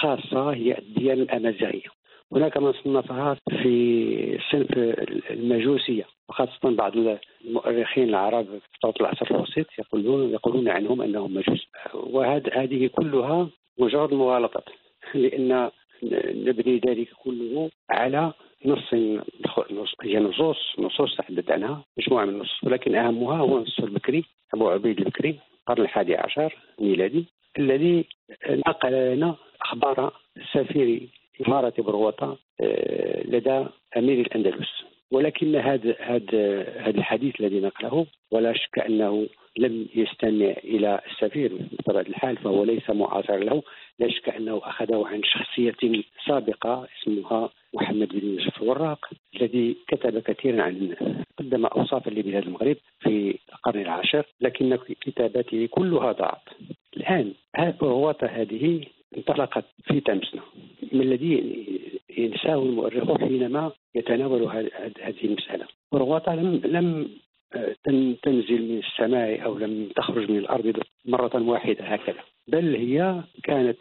خاصة 0.00 0.50
هي 0.50 0.78
الديانة 0.78 1.22
الأمازيغية. 1.22 1.88
هناك 2.32 2.56
من 2.56 2.72
صنفها 2.72 3.36
في 3.50 4.38
صنف 4.52 4.78
المجوسية 5.30 6.04
وخاصة 6.28 6.70
بعض 6.70 6.92
المؤرخين 7.44 8.08
العرب 8.08 8.46
في 8.46 8.78
فترة 8.82 9.00
العصر 9.00 9.26
الوسيط 9.30 9.66
يقولون 9.78 10.30
يقولون 10.30 10.68
عنهم 10.68 11.02
أنهم 11.02 11.34
مجوس. 11.34 11.66
وهذه 11.94 12.86
كلها 12.86 13.48
مجرد 13.78 14.14
مغالطة 14.14 14.62
لأن 15.14 15.70
نبني 16.34 16.78
ذلك 16.86 17.08
كله 17.24 17.70
على 17.90 18.32
نص 18.66 18.94
هي 20.02 20.18
نصوص 20.18 20.56
نصوص 20.78 21.16
تحدث 21.16 21.50
عنها 21.50 21.84
مجموعة 21.98 22.24
من 22.24 22.34
النصوص 22.34 22.64
ولكن 22.64 22.94
أهمها 22.94 23.36
هو 23.38 23.58
النص 23.58 23.78
البكري 23.78 24.24
أبو 24.54 24.68
عبيد 24.68 24.98
البكري 24.98 25.38
القرن 25.60 25.82
الحادي 25.82 26.16
عشر 26.16 26.56
ميلادي 26.78 27.24
الذي 27.58 28.04
نقل 28.50 28.92
لنا 28.92 29.36
أخبار 29.68 30.12
سفير 30.52 31.08
إمارة 31.48 31.74
بروطة 31.78 32.38
آه، 32.60 33.22
لدى 33.26 33.66
أمير 33.96 34.20
الأندلس. 34.20 34.68
ولكن 35.10 35.56
هذا 35.56 35.96
هذا 36.00 36.68
هذا 36.78 36.98
الحديث 36.98 37.40
الذي 37.40 37.60
نقله 37.60 38.06
ولا 38.30 38.52
شك 38.52 38.78
أنه 38.78 39.28
لم 39.58 39.86
يستمع 39.94 40.54
إلى 40.64 41.00
السفير 41.10 41.52
بطبيعة 41.72 42.02
الحال 42.02 42.36
فهو 42.36 42.64
ليس 42.64 42.90
معاصر 42.90 43.36
له. 43.36 43.62
لا 43.98 44.10
شك 44.10 44.28
أنه 44.28 44.60
أخذه 44.64 45.06
عن 45.06 45.20
شخصية 45.24 46.02
سابقة 46.26 46.88
اسمها 46.98 47.50
محمد 47.74 48.08
بن 48.08 48.28
يوسف 48.28 48.62
الوراق 48.62 49.10
الذي 49.36 49.76
كتب 49.88 50.18
كثيرا 50.18 50.62
عن 50.62 50.94
قدم 51.38 51.66
اوصافا 51.66 52.10
لبلاد 52.10 52.42
المغرب 52.42 52.76
في 53.00 53.38
القرن 53.52 53.80
العاشر 53.80 54.26
لكن 54.40 54.78
كتاباته 55.00 55.68
كلها 55.70 56.12
ضاعت 56.12 56.48
الآن 56.96 57.32
الغواطه 57.58 58.26
هذه 58.26 58.84
انطلقت 59.18 59.64
في 59.84 60.00
تمسنا 60.00 60.42
ما 60.92 61.02
الذي 61.02 61.34
ينساه 62.18 62.62
المؤرخ 62.62 63.18
حينما 63.18 63.72
يتناول 63.94 64.42
هذه 65.02 65.24
المسألة. 65.24 65.66
ورواطة 65.92 66.34
لم 66.34 66.60
لم 66.64 67.08
آه، 67.54 67.76
تنزل 68.22 68.62
من 68.68 68.78
السماء 68.78 69.44
أو 69.44 69.58
لم 69.58 69.88
تخرج 69.96 70.30
من 70.30 70.38
الأرض 70.38 70.80
مرة 71.04 71.42
واحدة 71.42 71.84
هكذا. 71.84 72.22
بل 72.48 72.76
هي 72.76 73.22
كانت 73.42 73.76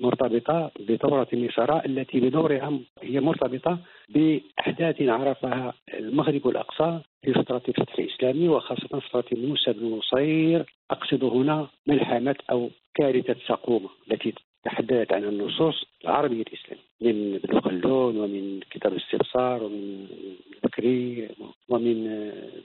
مرتبطة 0.00 0.70
بثورة 0.88 1.28
النصارى 1.32 1.82
التي 1.86 2.20
بدورها 2.20 2.80
هي 3.02 3.20
مرتبطة 3.20 3.78
بأحداث 4.08 5.02
عرفها 5.02 5.74
المغرب 5.94 6.48
الأقصى 6.48 7.00
في 7.24 7.32
فترة 7.32 7.62
الفتح 7.68 7.98
الإسلامي 7.98 8.48
وخاصة 8.48 9.00
فترة 9.00 9.38
موسى 9.38 9.72
بن 9.72 9.86
نصير. 9.86 10.64
أقصد 10.90 11.24
هنا 11.24 11.66
ملحمة 11.86 12.36
أو 12.50 12.70
كارثة 12.94 13.36
سقومة 13.46 13.88
التي 14.10 14.34
تحدثت 14.64 15.12
عن 15.12 15.24
النصوص 15.24 15.84
العربية 16.04 16.42
الإسلامية. 16.42 16.82
من 17.00 17.34
ابن 17.44 17.60
خلدون 17.60 18.16
ومن 18.16 18.60
كتاب 18.70 18.92
الاستبصار 18.92 19.62
ومن 19.62 20.06
البكري 20.54 21.28
ومن 21.68 22.06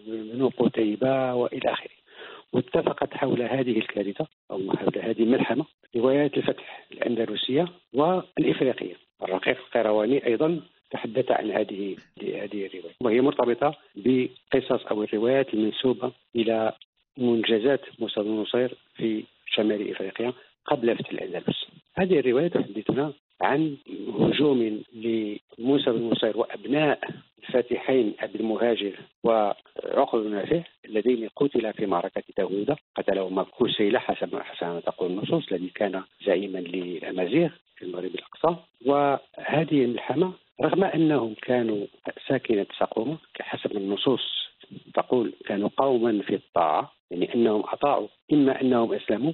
ابن 0.08 0.50
قتيبة 0.50 1.34
وإلى 1.34 1.72
آخره. 1.74 1.98
واتفقت 2.54 3.13
حول 3.13 3.42
هذه 3.42 3.77
الكارثة 3.77 4.27
أو 4.51 4.58
حول 4.75 4.98
هذه 5.00 5.24
الملحمة 5.24 5.66
روايات 5.96 6.38
الفتح 6.38 6.86
الأندلسية 6.92 7.66
والإفريقية. 7.94 8.96
الرقيق 9.24 9.58
القيرواني 9.58 10.25
أيضا 10.25 10.62
تحدث 10.92 11.32
عن 11.32 11.51
هذه 11.51 11.96
هذه 12.22 12.66
الرواية. 12.66 12.96
وهي 13.01 13.22
مرتبطة 13.22 13.75
بقصص 13.96 14.86
أو 14.86 15.04
الروايات 15.04 15.54
المنسوبة 15.54 16.12
إلى 16.36 16.74
منجزات 17.18 17.82
موسى 18.00 18.22
بن 18.22 18.30
نصير 18.30 18.77
في 18.96 19.24
شمال 19.46 19.92
إفريقيا 19.92 20.34
قبل 20.66 20.98
فتح 20.98 21.10
الأندلس. 21.10 21.68
هذه 22.00 22.20
الرواية 22.20 22.48
تحدثنا 22.48 23.13
عن 23.42 23.77
هجوم 24.20 24.84
لموسى 24.94 25.92
بن 25.92 26.10
نصير 26.10 26.38
وأبناء 26.38 27.00
الفاتحين 27.44 28.13
أبي 28.20 28.39
المهاجر 28.39 29.00
وعقب 29.24 30.20
بن 30.20 30.32
نافع 30.32 30.62
اللذين 30.86 31.30
قتلا 31.36 31.72
في 31.72 31.86
معركة 31.86 32.24
داوود 32.38 32.75
قتلهما 32.96 33.44
كوسيلة 33.44 34.00
حسب 34.00 34.39
حسب 34.39 34.68
ما 34.68 34.80
تقول 34.80 35.12
النصوص 35.12 35.51
الذي 35.51 35.70
كان 35.70 36.04
زعيما 36.25 36.60
للأمازيغ 36.60 37.50
في 37.75 37.86
المغرب 37.86 38.16
الأقصى. 38.16 38.56
وهذه 38.86 39.86
الملحمة 39.86 40.34
رغم 40.62 40.84
أنهم 40.84 41.36
كانوا 41.42 41.86
ساكنة 42.27 42.66
سقومة 42.80 43.18
حسب 43.42 43.77
النصوص 43.77 44.48
تقول 44.94 45.34
كانوا 45.46 45.70
قوما 45.77 46.22
في 46.22 46.36
الطاعة 46.36 46.92
يعني 47.12 47.36
أنهم 47.36 47.63
أطاعوا 47.66 48.08
إما 48.34 48.62
أنهم 48.62 48.94
أسلموا 48.94 49.34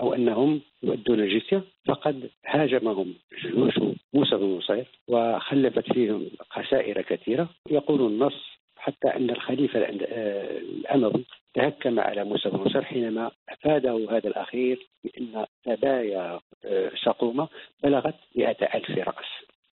أو 0.00 0.14
أنهم 0.14 0.60
يؤدون 0.82 1.20
الجزية 1.20 1.62
فقد 1.86 2.30
هاجمهم 2.46 3.14
جيوش 3.42 3.78
موسى 4.14 4.36
بن 4.36 4.44
نصير 4.44 4.86
وخلفت 5.08 5.92
فيهم 5.92 6.26
خسائر 6.50 7.02
كثيرة. 7.02 7.48
يقول 7.70 8.00
النص 8.00 8.50
حتى 8.76 9.08
أن 9.08 9.30
الخليفة 9.30 9.88
الأموي 9.88 11.24
تهكم 11.54 12.00
على 12.00 12.24
موسى 12.24 12.48
بن 12.48 12.58
نصير 12.58 12.82
حينما 12.82 13.30
أفاده 13.48 14.06
هذا 14.10 14.28
الأخير 14.28 14.86
بأن 15.04 15.46
ثبايا 15.64 16.40
سقومة 17.04 17.48
بلغت 17.82 18.14
مئة 18.36 18.74
ألف 18.74 18.90
رأس. 18.90 19.26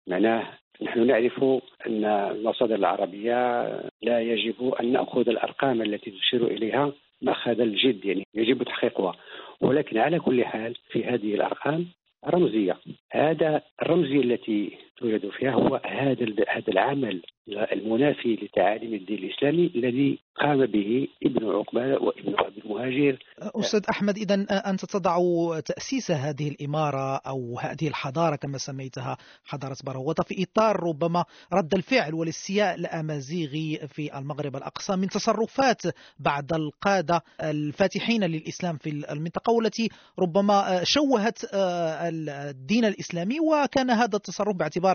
معناه 0.08 0.48
نحن 0.82 1.08
نعرف 1.08 1.44
أن 1.88 2.06
المصادر 2.06 2.76
العربية 2.76 3.64
لا 4.02 4.22
يجب 4.22 4.74
أن 4.80 4.92
نأخذ 4.92 5.30
الأرقام 5.30 5.82
التي 5.82 6.12
تشير 6.12 6.48
إليها 6.48 6.92
مأخذ 7.22 7.62
الجد 7.62 8.06
يعني 8.06 8.24
يجب 8.36 8.64
تحقيقها. 8.64 9.16
ولكن 9.62 9.98
على 9.98 10.20
كل 10.20 10.46
حال 10.46 10.78
في 10.90 11.06
هذه 11.06 11.36
الأرقام 11.36 11.88
رمزية. 12.26 12.78
هذا 13.12 13.62
الرمزية 13.82 14.22
التي 14.22 14.78
توجد 14.98 15.30
فيها 15.30 15.52
هو 15.52 15.76
هذا 15.86 16.26
هذا 16.50 16.68
العمل 16.68 17.22
المنافي 17.50 18.36
لتعاليم 18.36 18.94
الدين 18.94 19.18
الإسلامي 19.18 19.72
الذي 19.76 20.20
قام 20.36 20.66
به 20.66 21.08
ابن 21.24 21.46
عقبة 21.46 21.82
وابن 21.82 22.36
ابي 22.40 22.62
المهاجر. 22.66 23.20
أستاذ 23.40 23.82
أحمد 23.90 24.18
إذا 24.18 24.34
أنت 24.70 24.86
تضع 24.86 25.18
تأسيس 25.60 26.12
هذه 26.12 26.50
الإمارة 26.50 27.16
أو 27.16 27.60
هذه 27.60 27.88
الحضارة 27.88 28.36
كما 28.36 28.58
سميتها 28.58 29.18
حضارة 29.46 29.78
بروطه 29.86 30.24
في 30.24 30.44
إطار 30.44 30.84
ربما 30.84 31.26
رد 31.54 31.74
الفعل 31.74 32.14
والاستياء 32.14 32.76
الأمازيغي 32.76 33.80
في 33.88 34.18
المغرب 34.18 34.56
الأقصى 34.56 34.96
من 34.96 35.08
تصرفات 35.08 35.82
بعض 36.20 36.54
القادة 36.54 37.22
الفاتحين 37.44 38.24
للإسلام 38.24 38.78
في 38.78 38.90
المنطقة 39.12 39.54
والتي 39.54 39.90
ربما 40.20 40.82
شوهت 40.84 41.40
الدين 41.54 42.86
الإسلامي 42.86 43.40
وكان 43.40 43.90
هذا 43.90 44.16
التصرف 44.16 44.56
باعتبار 44.56 44.87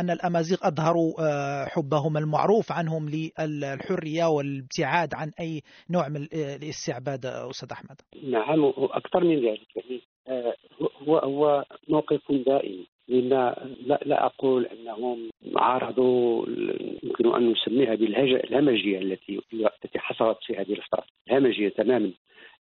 أن 0.00 0.10
الأمازيغ 0.10 0.58
اظهروا 0.62 1.12
حبهم 1.66 2.16
المعروف 2.16 2.72
عنهم 2.72 3.08
للحرية 3.08 4.24
والابتعاد 4.24 5.14
عن 5.14 5.30
أي 5.40 5.62
نوع 5.90 6.08
من 6.08 6.28
الاستعباد 6.32 7.26
أستاذ 7.26 7.68
أحمد. 7.72 7.96
نعم 8.22 8.64
وأكثر 8.64 9.24
من 9.24 9.36
ذلك. 9.36 9.76
يعني 9.76 10.00
هو 11.06 11.18
هو 11.18 11.64
موقف 11.88 12.32
دائم. 12.32 12.86
لا, 13.08 13.68
لا 14.06 14.26
أقول 14.26 14.66
أنهم 14.66 15.30
عارضوا 15.56 16.46
يمكن 17.02 17.34
أن 17.34 17.52
نسميها 17.52 17.94
بالهمجيه 17.94 18.98
التي 18.98 19.40
التي 19.52 19.98
حصلت 19.98 20.38
في 20.46 20.56
هذه 20.56 20.72
الفترة، 20.72 21.04
الهمجية 21.30 21.68
تماما. 21.68 22.10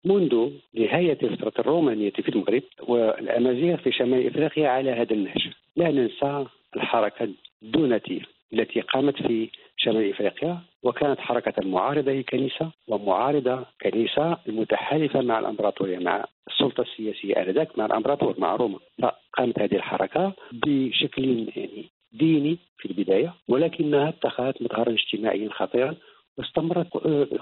منذ 0.05 0.49
نهاية 0.73 1.35
فترة 1.35 1.53
الرومانية 1.59 2.11
في 2.11 2.29
المغرب 2.29 2.63
والأمازيغ 2.87 3.77
في 3.77 3.91
شمال 3.91 4.27
إفريقيا 4.27 4.69
على 4.69 4.91
هذا 4.91 5.13
النهج. 5.13 5.49
لا 5.75 5.91
ننسى 5.91 6.45
الحركة 6.77 7.29
الدونتية 7.63 8.21
التي 8.53 8.81
قامت 8.81 9.15
في 9.27 9.49
شمال 9.77 10.09
إفريقيا 10.09 10.59
وكانت 10.83 11.19
حركة 11.19 11.67
معارضة 11.67 12.11
للكنيسه 12.11 12.71
ومعارضة 12.87 13.65
كنيسة 13.81 14.37
المتحالفه 14.47 15.21
مع 15.21 15.39
الإمبراطورية 15.39 15.97
مع 15.97 16.25
السلطة 16.47 16.81
السياسية 16.81 17.33
آنذاك 17.33 17.77
مع 17.77 17.85
الإمبراطور 17.85 18.35
مع 18.37 18.55
روما. 18.55 18.79
فقامت 19.01 19.59
هذه 19.59 19.75
الحركة 19.75 20.33
بشكل 20.51 21.23
يعني 21.55 21.85
ديني 22.13 22.57
في 22.77 22.85
البداية 22.85 23.33
ولكنها 23.47 24.09
اتخذت 24.09 24.61
مظهرا 24.61 24.91
اجتماعيا 24.91 25.49
خطيرا 25.51 25.95
واستمرت 26.37 26.87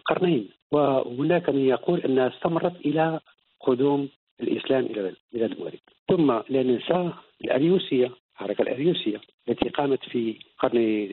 قرنين. 0.06 0.50
وهناك 0.71 1.50
من 1.50 1.65
يقول 1.65 2.00
أنها 2.00 2.28
استمرت 2.28 2.86
إلى 2.86 3.19
قدوم 3.62 4.10
الإسلام 4.41 4.86
إلى 4.86 5.13
إلى 5.36 5.45
المغرب 5.45 5.80
ثم 6.10 6.32
لا 6.50 6.63
ننسى 6.63 7.10
الأريوسية. 7.43 8.12
الحركه 8.36 8.62
الاريوسيه 8.62 9.21
التي 9.50 9.69
قامت 9.69 10.04
في 10.04 10.36
القرن 10.63 11.10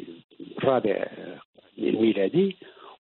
الرابع 0.58 1.06
الميلادي 1.78 2.56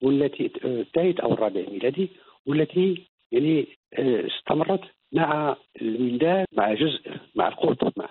والتي 0.03 0.51
الثالث 0.65 1.21
أو 1.21 1.33
الرابع 1.33 1.61
الميلادي 1.61 2.09
والتي 2.47 3.03
يعني 3.33 3.67
استمرت 3.99 4.81
مع 5.13 5.57
الولدان 5.83 6.45
مع 6.53 6.75
جزء 6.75 7.01
مع 7.35 7.49
القوط 7.49 7.99
مع 7.99 8.09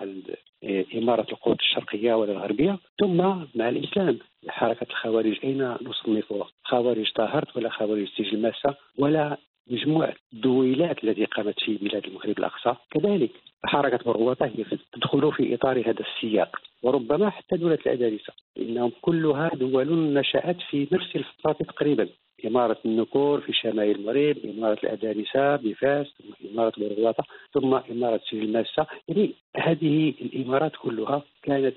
إمارة 0.94 1.26
القوط 1.32 1.56
الشرقية 1.60 2.14
ولا 2.14 2.32
الغربية 2.32 2.78
ثم 3.00 3.16
مع 3.54 3.68
الإسلام. 3.68 4.18
حركة 4.48 4.86
الخوارج 4.90 5.38
أين 5.44 5.76
نصنفها 5.82 6.46
خوارج 6.64 7.12
طاهرت 7.12 7.56
ولا 7.56 7.68
خوارج 7.70 8.08
سجل 8.08 8.34
الماسة 8.34 8.74
ولا 8.98 9.36
مجموعة 9.70 10.14
الدويلات 10.32 11.04
التي 11.04 11.24
قامت 11.24 11.60
في 11.60 11.76
بلاد 11.76 12.04
المغرب 12.06 12.38
الأقصى. 12.38 12.74
كذلك 12.90 13.30
حركة 13.64 13.98
مرغوطة 14.06 14.46
هي 14.46 14.64
تدخل 14.92 15.32
في 15.32 15.54
إطار 15.54 15.80
هذا 15.80 16.00
السياق. 16.00 16.56
وربما 16.82 17.30
حتى 17.30 17.56
دولة 17.56 17.78
الأدارسة. 17.86 18.32
إنهم 18.58 18.92
كلها 19.00 19.50
دول 19.54 20.12
نشأت 20.12 20.56
في 20.70 20.88
نفس 20.92 21.16
الفترة 21.16 21.52
تقريبا. 21.52 22.08
إمارة 22.46 22.76
النكور 22.84 23.40
في 23.40 23.52
شمال 23.52 23.90
المغرب 23.96 24.36
إمارة 24.44 24.78
الأدارسة 24.84 25.56
بفاس 25.56 26.06
ثم 26.06 26.48
إمارة 26.52 26.72
مرغوطة 26.78 27.24
ثم 27.52 27.74
إمارة 27.74 28.20
سجل 28.30 28.42
الماسة. 28.42 28.86
يعني 29.08 29.32
هذه 29.56 30.14
الإمارات 30.20 30.72
كلها 30.76 31.22
كانت 31.42 31.74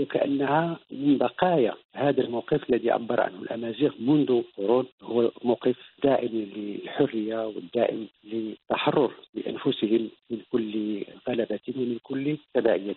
وكأنها 0.00 0.78
من 0.90 1.18
بقايا 1.18 1.74
هذا 1.94 2.20
الموقف 2.20 2.70
الذي 2.70 2.90
عبر 2.90 3.20
عنه 3.20 3.42
الأمازيغ 3.42 3.92
منذ 4.00 4.42
قرون. 4.56 4.86
هو 5.02 5.30
موقف 5.44 5.76
دائم 6.22 6.48
للحرية 6.56 7.46
والدائم 7.46 8.08
للتحرر 8.24 9.12
بأنفسهم 9.34 10.10
من 10.30 10.38
كل 10.52 11.04
غلبة 11.28 11.60
ومن 11.76 11.98
كل 12.02 12.36
تبعية 12.54 12.96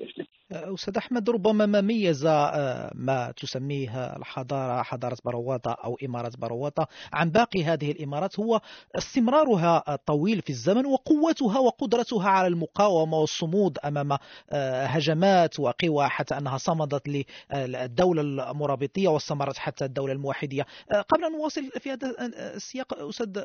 أجنبية 0.00 0.67
أستاذ 0.78 0.96
أحمد 0.96 1.30
ربما 1.30 1.66
ما 1.66 1.80
ميز 1.80 2.26
آه، 2.26 2.92
ما 2.94 3.32
تسميه 3.36 4.16
الحضارة 4.16 4.82
حضارة 4.82 5.16
برواتة 5.24 5.70
أو 5.70 5.98
إمارة 6.04 6.32
برواتة 6.38 6.86
عن 7.12 7.30
باقي 7.30 7.64
هذه 7.64 7.90
الإمارات 7.90 8.40
هو 8.40 8.60
استمرارها 8.94 9.94
الطويل 9.94 10.42
في 10.42 10.50
الزمن 10.50 10.86
وقوتها 10.86 11.58
وقدرتها 11.58 12.28
على 12.28 12.46
المقاومة 12.46 13.18
والصمود 13.18 13.78
أمام 13.78 14.12
آه، 14.50 14.86
هجمات 14.86 15.60
وقوى 15.60 16.08
حتى 16.08 16.38
أنها 16.38 16.58
صمدت 16.58 17.24
للدولة 17.54 18.22
المرابطية 18.22 19.08
واستمرت 19.08 19.58
حتى 19.58 19.84
الدولة 19.84 20.12
الموحدية. 20.12 20.66
آه، 20.92 21.00
قبل 21.00 21.24
أن 21.24 21.32
نواصل 21.32 21.70
في 21.80 21.92
هذا 21.92 22.14
السياق 22.36 23.02
أستاذ 23.08 23.38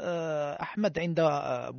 أحمد 0.62 1.00
عند 1.00 1.20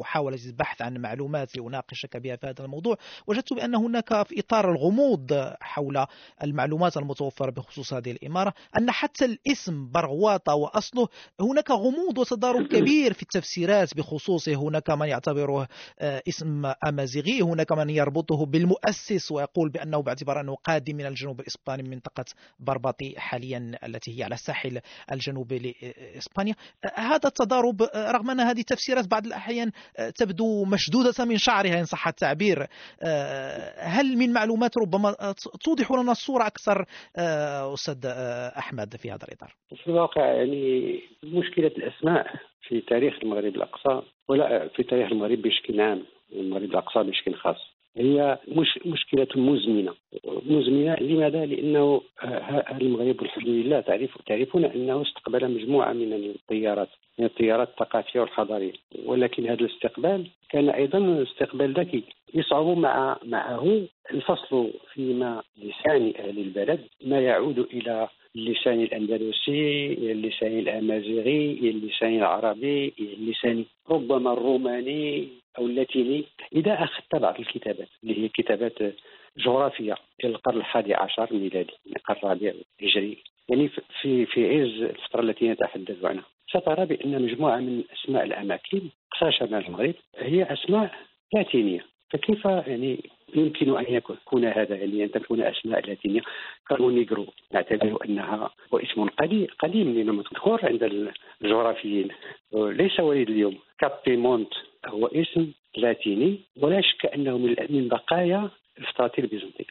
محاولة 0.01 0.39
البحث 0.47 0.83
عن 0.83 0.97
معلومات 0.97 1.57
لأناقشك 1.57 2.17
بها 2.17 2.37
في 2.37 2.47
هذا 2.47 2.65
الموضوع 2.65 2.97
وجدت 3.27 3.53
بأن 3.53 3.75
هناك 3.75 4.27
في 4.27 4.41
إطار 4.41 4.71
الغموض 4.71 5.44
حول 5.61 6.07
المعلومات 6.43 6.97
المتوفرة 6.97 7.51
بخصوص 7.51 7.93
هذه 7.93 8.11
الإمارة 8.11 8.55
أن 8.79 8.91
حتى 8.91 9.25
الاسم 9.25 9.91
برغواطة 9.91 10.55
وأصله 10.55 11.09
هناك 11.41 11.71
غموض 11.71 12.19
وتضارب 12.19 12.67
كبير 12.75 13.13
في 13.13 13.23
التفسيرات 13.23 13.97
بخصوصه. 13.97 14.55
هناك 14.55 14.91
من 14.91 15.07
يعتبره 15.07 15.69
آه، 15.99 16.23
اسم 16.29 16.73
أمازيغي 16.89 17.43
هناك 17.43 17.73
من 17.73 17.91
يربطه 17.91 18.47
بالمؤسس 18.47 19.33
ويقول 19.33 19.69
بأنه 19.69 20.03
باعتبار 20.03 20.41
أنه 20.41 20.55
قادم 20.55 20.97
من 20.97 21.07
الجنوب 21.07 21.41
الإسباني 21.41 21.83
من 21.83 21.91
منطقة 21.91 22.25
برباطي 22.59 23.15
حاليا 23.21 23.79
التي 23.85 24.19
هي 24.19 24.25
على 24.25 24.35
الساحل 24.35 24.81
الجنوبي 25.13 25.59
لإسبانيا. 25.59 26.55
هذا 26.95 27.29
التضارب 27.29 27.83
رغم 27.97 28.31
أن 28.31 28.41
هذه 28.41 28.61
التفسيرات 28.61 29.09
بعض 29.09 29.27
الأحيان 29.27 29.71
تبدو 30.15 30.65
مشدودة 30.65 31.25
من 31.25 31.39
شعرها 31.39 31.81
إن 31.81 31.85
صح 31.85 32.09
التعبير 32.09 32.67
هل 33.79 34.17
من 34.17 34.33
معلومات 34.33 34.79
ربما 34.79 35.34
توضح 35.65 35.93
لنا 35.93 36.13
الصورة 36.13 36.47
أكثر 36.47 36.85
أستاذ 37.75 38.07
أحمد 38.59 38.97
في 38.97 39.11
هذا 39.11 39.25
الإطار. 39.29 39.55
في 39.77 39.87
الواقع 39.87 40.27
يعني 40.27 41.01
مشكلة 41.25 41.67
الأسماء 41.67 42.27
في 42.69 42.81
تاريخ 42.81 43.15
المغرب 43.23 43.57
الأقصى 43.57 44.03
ولا 44.29 44.69
في 44.69 44.83
تاريخ 44.83 45.13
المغرب 45.13 45.43
بشكل 45.43 45.81
عام 45.81 46.03
المغرب 46.33 46.65
الأقصى 46.71 47.03
بشكل 47.03 47.35
خاص. 47.35 47.74
هي 47.97 48.39
مش 48.49 48.79
مشكلة 48.87 49.27
مزمنة. 49.37 49.95
مزمنة 50.47 50.95
لماذا؟ 50.95 51.47
لأنه 51.47 52.03
المغرب 52.81 53.23
الحمد 53.23 53.49
لله 53.49 53.81
تعرف 53.81 54.19
تعرفون 54.27 54.65
أنه 54.65 55.03
استقبل 55.03 55.51
مجموعة 55.51 55.93
من 55.93 56.13
التيارات 56.13 56.89
من 57.19 57.25
التيارات 57.25 57.69
الثقافية 57.69 58.21
والحضارية. 58.21 58.73
ولكن 59.05 59.47
هذا 59.47 59.61
الاستقبال 59.61 60.27
كان 60.51 60.69
أيضا 60.69 61.23
استقبال 61.23 61.73
ذكي. 61.73 62.03
يصعب 62.35 62.67
مع 62.67 63.19
معه 63.25 63.83
الفصل 64.11 64.71
فيما 64.93 65.43
لسان 65.57 66.13
أهل 66.19 66.39
البلد 66.39 66.81
ما 67.05 67.21
يعود 67.21 67.59
إلى 67.59 68.09
اللسان 68.37 68.81
الأندلسي 68.81 69.93
اللسان 69.93 70.59
الأمازيغي 70.59 71.71
اللسان 71.71 72.17
العربي 72.17 72.93
اللسان 72.99 73.65
ربما 73.91 74.33
الروماني 74.33 75.29
أو 75.59 75.67
اللاتيني. 75.67 76.25
إذا 76.53 76.73
أخذت 76.85 77.17
بعض 77.17 77.39
الكتابات 77.39 77.89
اللي 78.05 78.25
هي 78.25 78.29
كتابات 78.29 78.79
جغرافية 79.39 79.95
في 80.21 80.27
القرن 80.27 80.57
الحادي 80.59 80.95
عشر 80.95 81.29
الميلادي 81.31 81.73
القرن 81.97 82.19
الرابع 82.19 82.53
الهجري. 82.81 83.19
يعني 83.49 83.69
في 84.01 84.27
في 84.27 84.61
عز 84.61 84.83
الفترة 84.83 85.21
التي 85.21 85.49
نتحدث 85.49 86.05
عنها. 86.05 86.25
سترى 86.51 86.87
بأن 86.87 87.23
مجموعة 87.23 87.57
من 87.57 87.85
أسماء 87.93 88.25
الأماكن 88.25 88.81
شمال 89.31 89.67
المغرب 89.67 89.95
هي 90.17 90.43
أسماء 90.43 90.95
لاتينية. 91.35 91.85
فكيف 92.11 92.45
يعني 92.45 92.99
يمكن 93.35 93.77
أن 93.77 93.85
يكون 93.89 94.45
هذا 94.45 94.77
يعني 94.77 95.05
أن 95.05 95.11
تكون 95.11 95.41
أسماء 95.41 95.87
لاتينية. 95.87 96.21
كارمونيغرو 96.69 97.27
نعتبر 97.53 98.05
أنها 98.05 98.51
هو 98.75 98.79
اسم 98.79 99.09
قديم 99.09 99.47
قديم 99.59 99.95
لأنه 99.95 100.13
مذكور 100.13 100.61
عند 100.63 101.13
الجغرافيين. 101.43 102.09
ليس 102.53 103.01
وليد 103.01 103.31
اليوم. 103.31 103.59
كابيمونت 103.79 104.53
هو 104.87 105.07
اسم 105.07 105.53
لاتيني 105.77 106.41
ولا 106.61 106.81
شك 106.81 107.07
أنه 107.07 107.39
من 107.39 107.89
بقايا 107.89 108.51
الفترة 108.79 109.13
البيزنطية. 109.19 109.65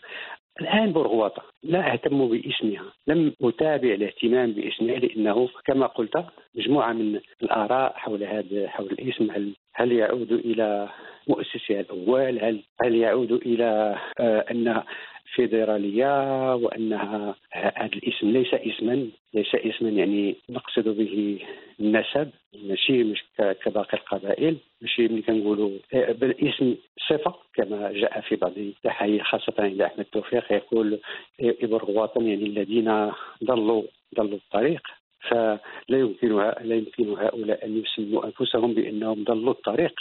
الآن 0.61 0.93
برغواطة 0.93 1.43
لا 1.63 1.93
أهتم 1.93 2.27
باسمها. 2.27 2.85
لم 3.07 3.33
أتابع 3.41 3.93
الاهتمام 3.93 4.51
باسمها 4.51 4.99
لأنه 4.99 5.49
كما 5.65 5.87
قلت 5.87 6.25
مجموعة 6.55 6.93
من 6.93 7.19
الآراء 7.43 7.93
حول 7.95 8.23
هذا 8.23 8.69
حول 8.69 8.91
الاسم. 8.91 9.31
هل 9.31 9.53
هل 9.73 9.91
يعود 9.91 10.31
إلى 10.31 10.89
مؤسسها 11.27 11.79
الأول 11.79 12.39
هل 12.39 12.63
هل 12.83 12.95
يعود 12.95 13.31
إلى 13.31 13.97
آه 14.19 14.45
أن 14.51 14.83
فيدرالية 15.35 16.55
وأنها 16.55 17.35
هذا 17.51 17.85
الاسم 17.85 18.29
ليس 18.29 18.53
اسما 18.53 19.07
ليس 19.33 19.55
اسما 19.55 19.89
يعني 19.89 20.35
نقصد 20.49 20.89
به 20.89 21.39
النسب. 21.79 22.29
ماشي 22.63 23.03
مش 23.03 23.23
كباقي 23.37 23.97
القبائل. 23.97 24.57
ماشي 24.81 25.07
ملي 25.07 25.21
كنقولوا 25.21 25.71
آه، 25.93 26.11
بالاسم 26.11 26.75
صفة 27.09 27.33
كما 27.55 27.91
جاء 27.91 28.21
في 28.21 28.35
بعض 28.35 28.57
التحايل 28.57 29.25
خاصة 29.25 29.53
عند 29.59 29.81
أحمد 29.81 30.05
توفيق 30.05 30.51
يقول 30.51 30.99
ابر 31.41 31.85
غواطن 31.85 32.27
يعني 32.27 32.43
الذين 32.45 33.11
ضلوا 33.43 33.83
ضلوا 34.15 34.37
الطريق. 34.37 34.81
فلا 35.29 35.59
يمكن 35.89 36.37
لا 36.37 36.75
يمكن 36.75 37.09
هؤلاء 37.09 37.65
أن 37.65 37.77
يسموا 37.77 38.25
أنفسهم 38.25 38.73
بأنهم 38.73 39.23
ضلوا 39.23 39.51
الطريق. 39.51 39.93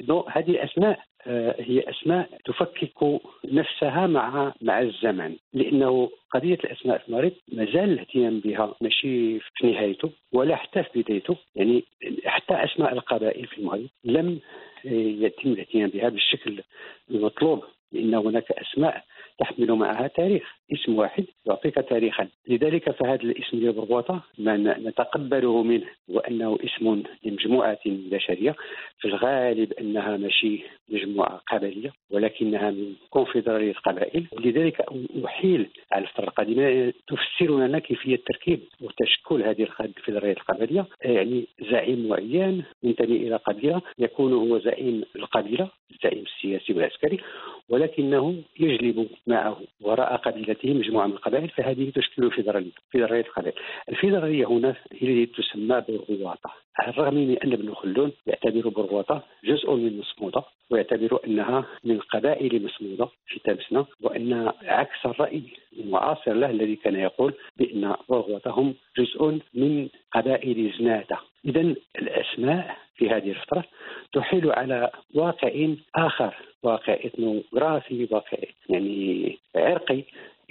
هذه 0.36 0.64
أسماء 0.64 1.00
آه، 1.26 1.54
هي 1.58 1.80
أسماء 1.90 2.28
تفكك 2.44 3.20
نفسها 3.44 4.06
مع 4.06 4.52
مع 4.62 4.80
الزمن 4.80 5.36
لأنه 5.52 6.10
قضية 6.30 6.58
الأسماء 6.64 6.98
في 6.98 7.08
المغرب 7.08 7.32
مازال 7.52 7.92
الاهتمام 7.92 8.40
بها 8.40 8.74
ماشي 8.80 9.38
في 9.38 9.66
نهايته 9.66 10.10
ولا 10.32 10.56
حتى 10.56 10.82
في 10.82 11.02
بدايته. 11.02 11.36
يعني 11.56 11.84
حتى 12.24 12.54
أسماء 12.54 12.92
القبائل 12.92 13.46
في 13.46 13.58
المغرب 13.58 13.88
لم 14.04 14.40
يتم 14.84 15.52
الاهتمام 15.52 15.88
بها 15.88 16.08
بالشكل 16.08 16.62
المطلوب 17.10 17.64
لأن 17.92 18.14
هناك 18.14 18.52
أسماء 18.52 19.04
تحمل 19.38 19.72
معها 19.72 20.06
تاريخ 20.06 20.58
اسم 20.72 20.94
واحد 20.94 21.24
يعطيك 21.46 21.74
تاريخا. 21.74 22.28
لذلك 22.48 22.90
فهذا 22.90 23.22
الاسم 23.22 23.58
ديال 23.58 23.72
برغوطه 23.72 24.22
ما 24.38 24.56
نتقبله 24.56 25.62
منه 25.62 25.86
وأنه 26.08 26.58
اسم 26.64 27.02
لمجموعة 27.24 27.78
بشريه 27.86 28.56
في 28.98 29.08
الغالب 29.08 29.72
أنها 29.72 30.16
ماشي 30.16 30.60
مجموعة 30.88 31.40
قبليه 31.52 31.92
ولكنها 32.10 32.70
من 32.70 32.94
كونفدرالية 33.10 33.70
القبائل 33.70 34.26
لذلك 34.40 34.84
أحيل 35.24 35.68
على 35.92 36.04
الفترة 36.04 36.24
القادمه 36.24 36.92
تفسر 37.06 37.58
لنا 37.66 37.78
كيفية 37.78 38.16
تركيب 38.26 38.60
وتشكل 38.80 39.42
هذه 39.42 39.62
الكونفدراليه 39.62 40.32
القبليه 40.32 40.86
يعني 41.04 41.44
زعيم 41.70 42.08
معين 42.08 42.64
ينتمي 42.82 43.16
إلى 43.16 43.36
قبيلة 43.36 43.82
يكون 43.98 44.32
هو 44.32 44.58
زعيم 44.58 45.04
القبيلة 45.16 45.68
الزعيم 45.90 46.24
السياسي 46.24 46.72
والعسكري 46.72 47.20
ولكنه 47.68 48.42
يجلب 48.60 49.08
معه 49.28 49.56
وراء 49.80 50.16
قبيلته 50.16 50.74
مجموعة 50.74 51.06
من 51.06 51.12
القبائل 51.12 51.48
فهذه 51.48 51.90
تشكل 51.94 52.30
فيدراليه 52.30 52.70
فيدرالية 52.90 53.20
القبائل. 53.20 53.54
الفيدرالية 53.88 54.46
هنا 54.46 54.76
هي 54.92 55.22
التي 55.22 55.42
تسمى 55.42 55.82
بالغواطه 55.88 56.50
على 56.78 56.90
الرغم 56.90 57.14
من 57.14 57.38
أن 57.38 57.52
ابن 57.52 57.74
خلدون 57.74 58.12
يعتبر 58.26 58.68
برغوطه 58.68 59.22
جزء 59.44 59.74
من 59.74 59.98
مصموده 59.98 60.42
ويعتبر 60.70 61.20
أنها 61.26 61.66
من 61.84 61.98
قبائل 61.98 62.64
مصموده 62.64 63.08
في 63.26 63.40
تابسنا 63.44 63.86
وأن 64.02 64.52
عكس 64.62 65.06
الرأي 65.06 65.42
المعاصر 65.78 66.32
له 66.32 66.50
الذي 66.50 66.76
كان 66.76 66.96
يقول 66.96 67.34
بأن 67.56 67.94
برغوطه 68.08 68.50
هم 68.50 68.74
جزء 68.98 69.38
من 69.54 69.88
قبائل 70.12 70.72
زناده 70.78 71.18
اذا 71.44 71.74
الأسماء 71.98 72.76
في 72.96 73.10
هذه 73.10 73.30
الفترة 73.30 73.64
تحيل 74.12 74.52
على 74.52 74.90
واقع 75.14 75.68
آخر 75.96 76.34
واقع 76.62 76.94
إثنوغرافي 76.94 78.08
واقع 78.10 78.38
يعني 78.68 79.38
عرقي 79.56 80.02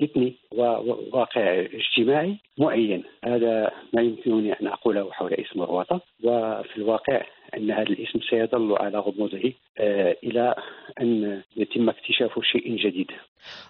إثني 0.03 0.33
وواقع 0.51 1.65
اجتماعي 1.73 2.37
معين. 2.57 3.03
هذا 3.25 3.71
ما 3.93 4.01
يمكنني 4.01 4.53
أن 4.53 4.67
أقوله 4.67 5.11
حول 5.11 5.33
اسم 5.33 5.61
الروطه 5.61 6.01
وفي 6.23 6.77
الواقع 6.77 7.21
أن 7.57 7.71
هذا 7.71 7.89
الاسم 7.89 8.19
سيظل 8.19 8.75
على 8.79 8.99
غموضه 8.99 9.53
إلى 10.23 10.55
أن 11.01 11.41
يتم 11.57 11.89
اكتشاف 11.89 12.31
شيء 12.51 12.77
جديد. 12.77 13.07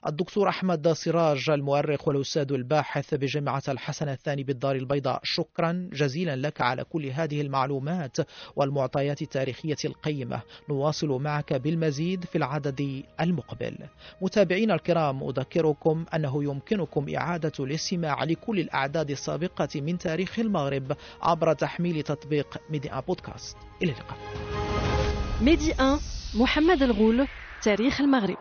الدكتور 0.07 0.49
أحمد 0.49 0.87
سراج 0.87 1.49
المؤرخ 1.49 2.07
والأستاذ 2.07 2.53
الباحث 2.53 3.13
بجامعة 3.13 3.63
الحسن 3.69 4.09
الثاني 4.09 4.43
بالدار 4.43 4.75
البيضاء 4.75 5.19
شكرا 5.23 5.89
جزيلا 5.93 6.35
لك 6.35 6.61
على 6.61 6.83
كل 6.83 7.05
هذه 7.05 7.41
المعلومات 7.41 8.17
والمعطيات 8.55 9.21
التاريخية 9.21 9.75
القيمة 9.85 10.41
نواصل 10.69 11.07
معك 11.07 11.53
بالمزيد 11.53 12.25
في 12.25 12.37
العدد 12.37 13.03
المقبل. 13.21 13.77
متابعينا 14.21 14.73
الكرام 14.73 15.23
أذكركم 15.23 16.05
أنه 16.15 16.43
يمكنكم 16.43 17.05
إعادة 17.15 17.51
الاستماع 17.59 18.23
لكل 18.23 18.59
الأعداد 18.59 19.11
السابقة 19.11 19.81
من 19.81 19.97
تاريخ 19.97 20.39
المغرب 20.39 20.91
عبر 21.21 21.53
تحميل 21.53 22.03
تطبيق 22.03 22.57
ميديا 22.69 22.99
بودكاست. 22.99 23.57
إلى 23.81 23.91
اللقاء 23.91 24.17
ميدي 25.41 25.73
1 25.79 25.99
محمد 26.35 26.83
الغول 26.83 27.27
تاريخ 27.63 28.01
المغرب. 28.01 28.37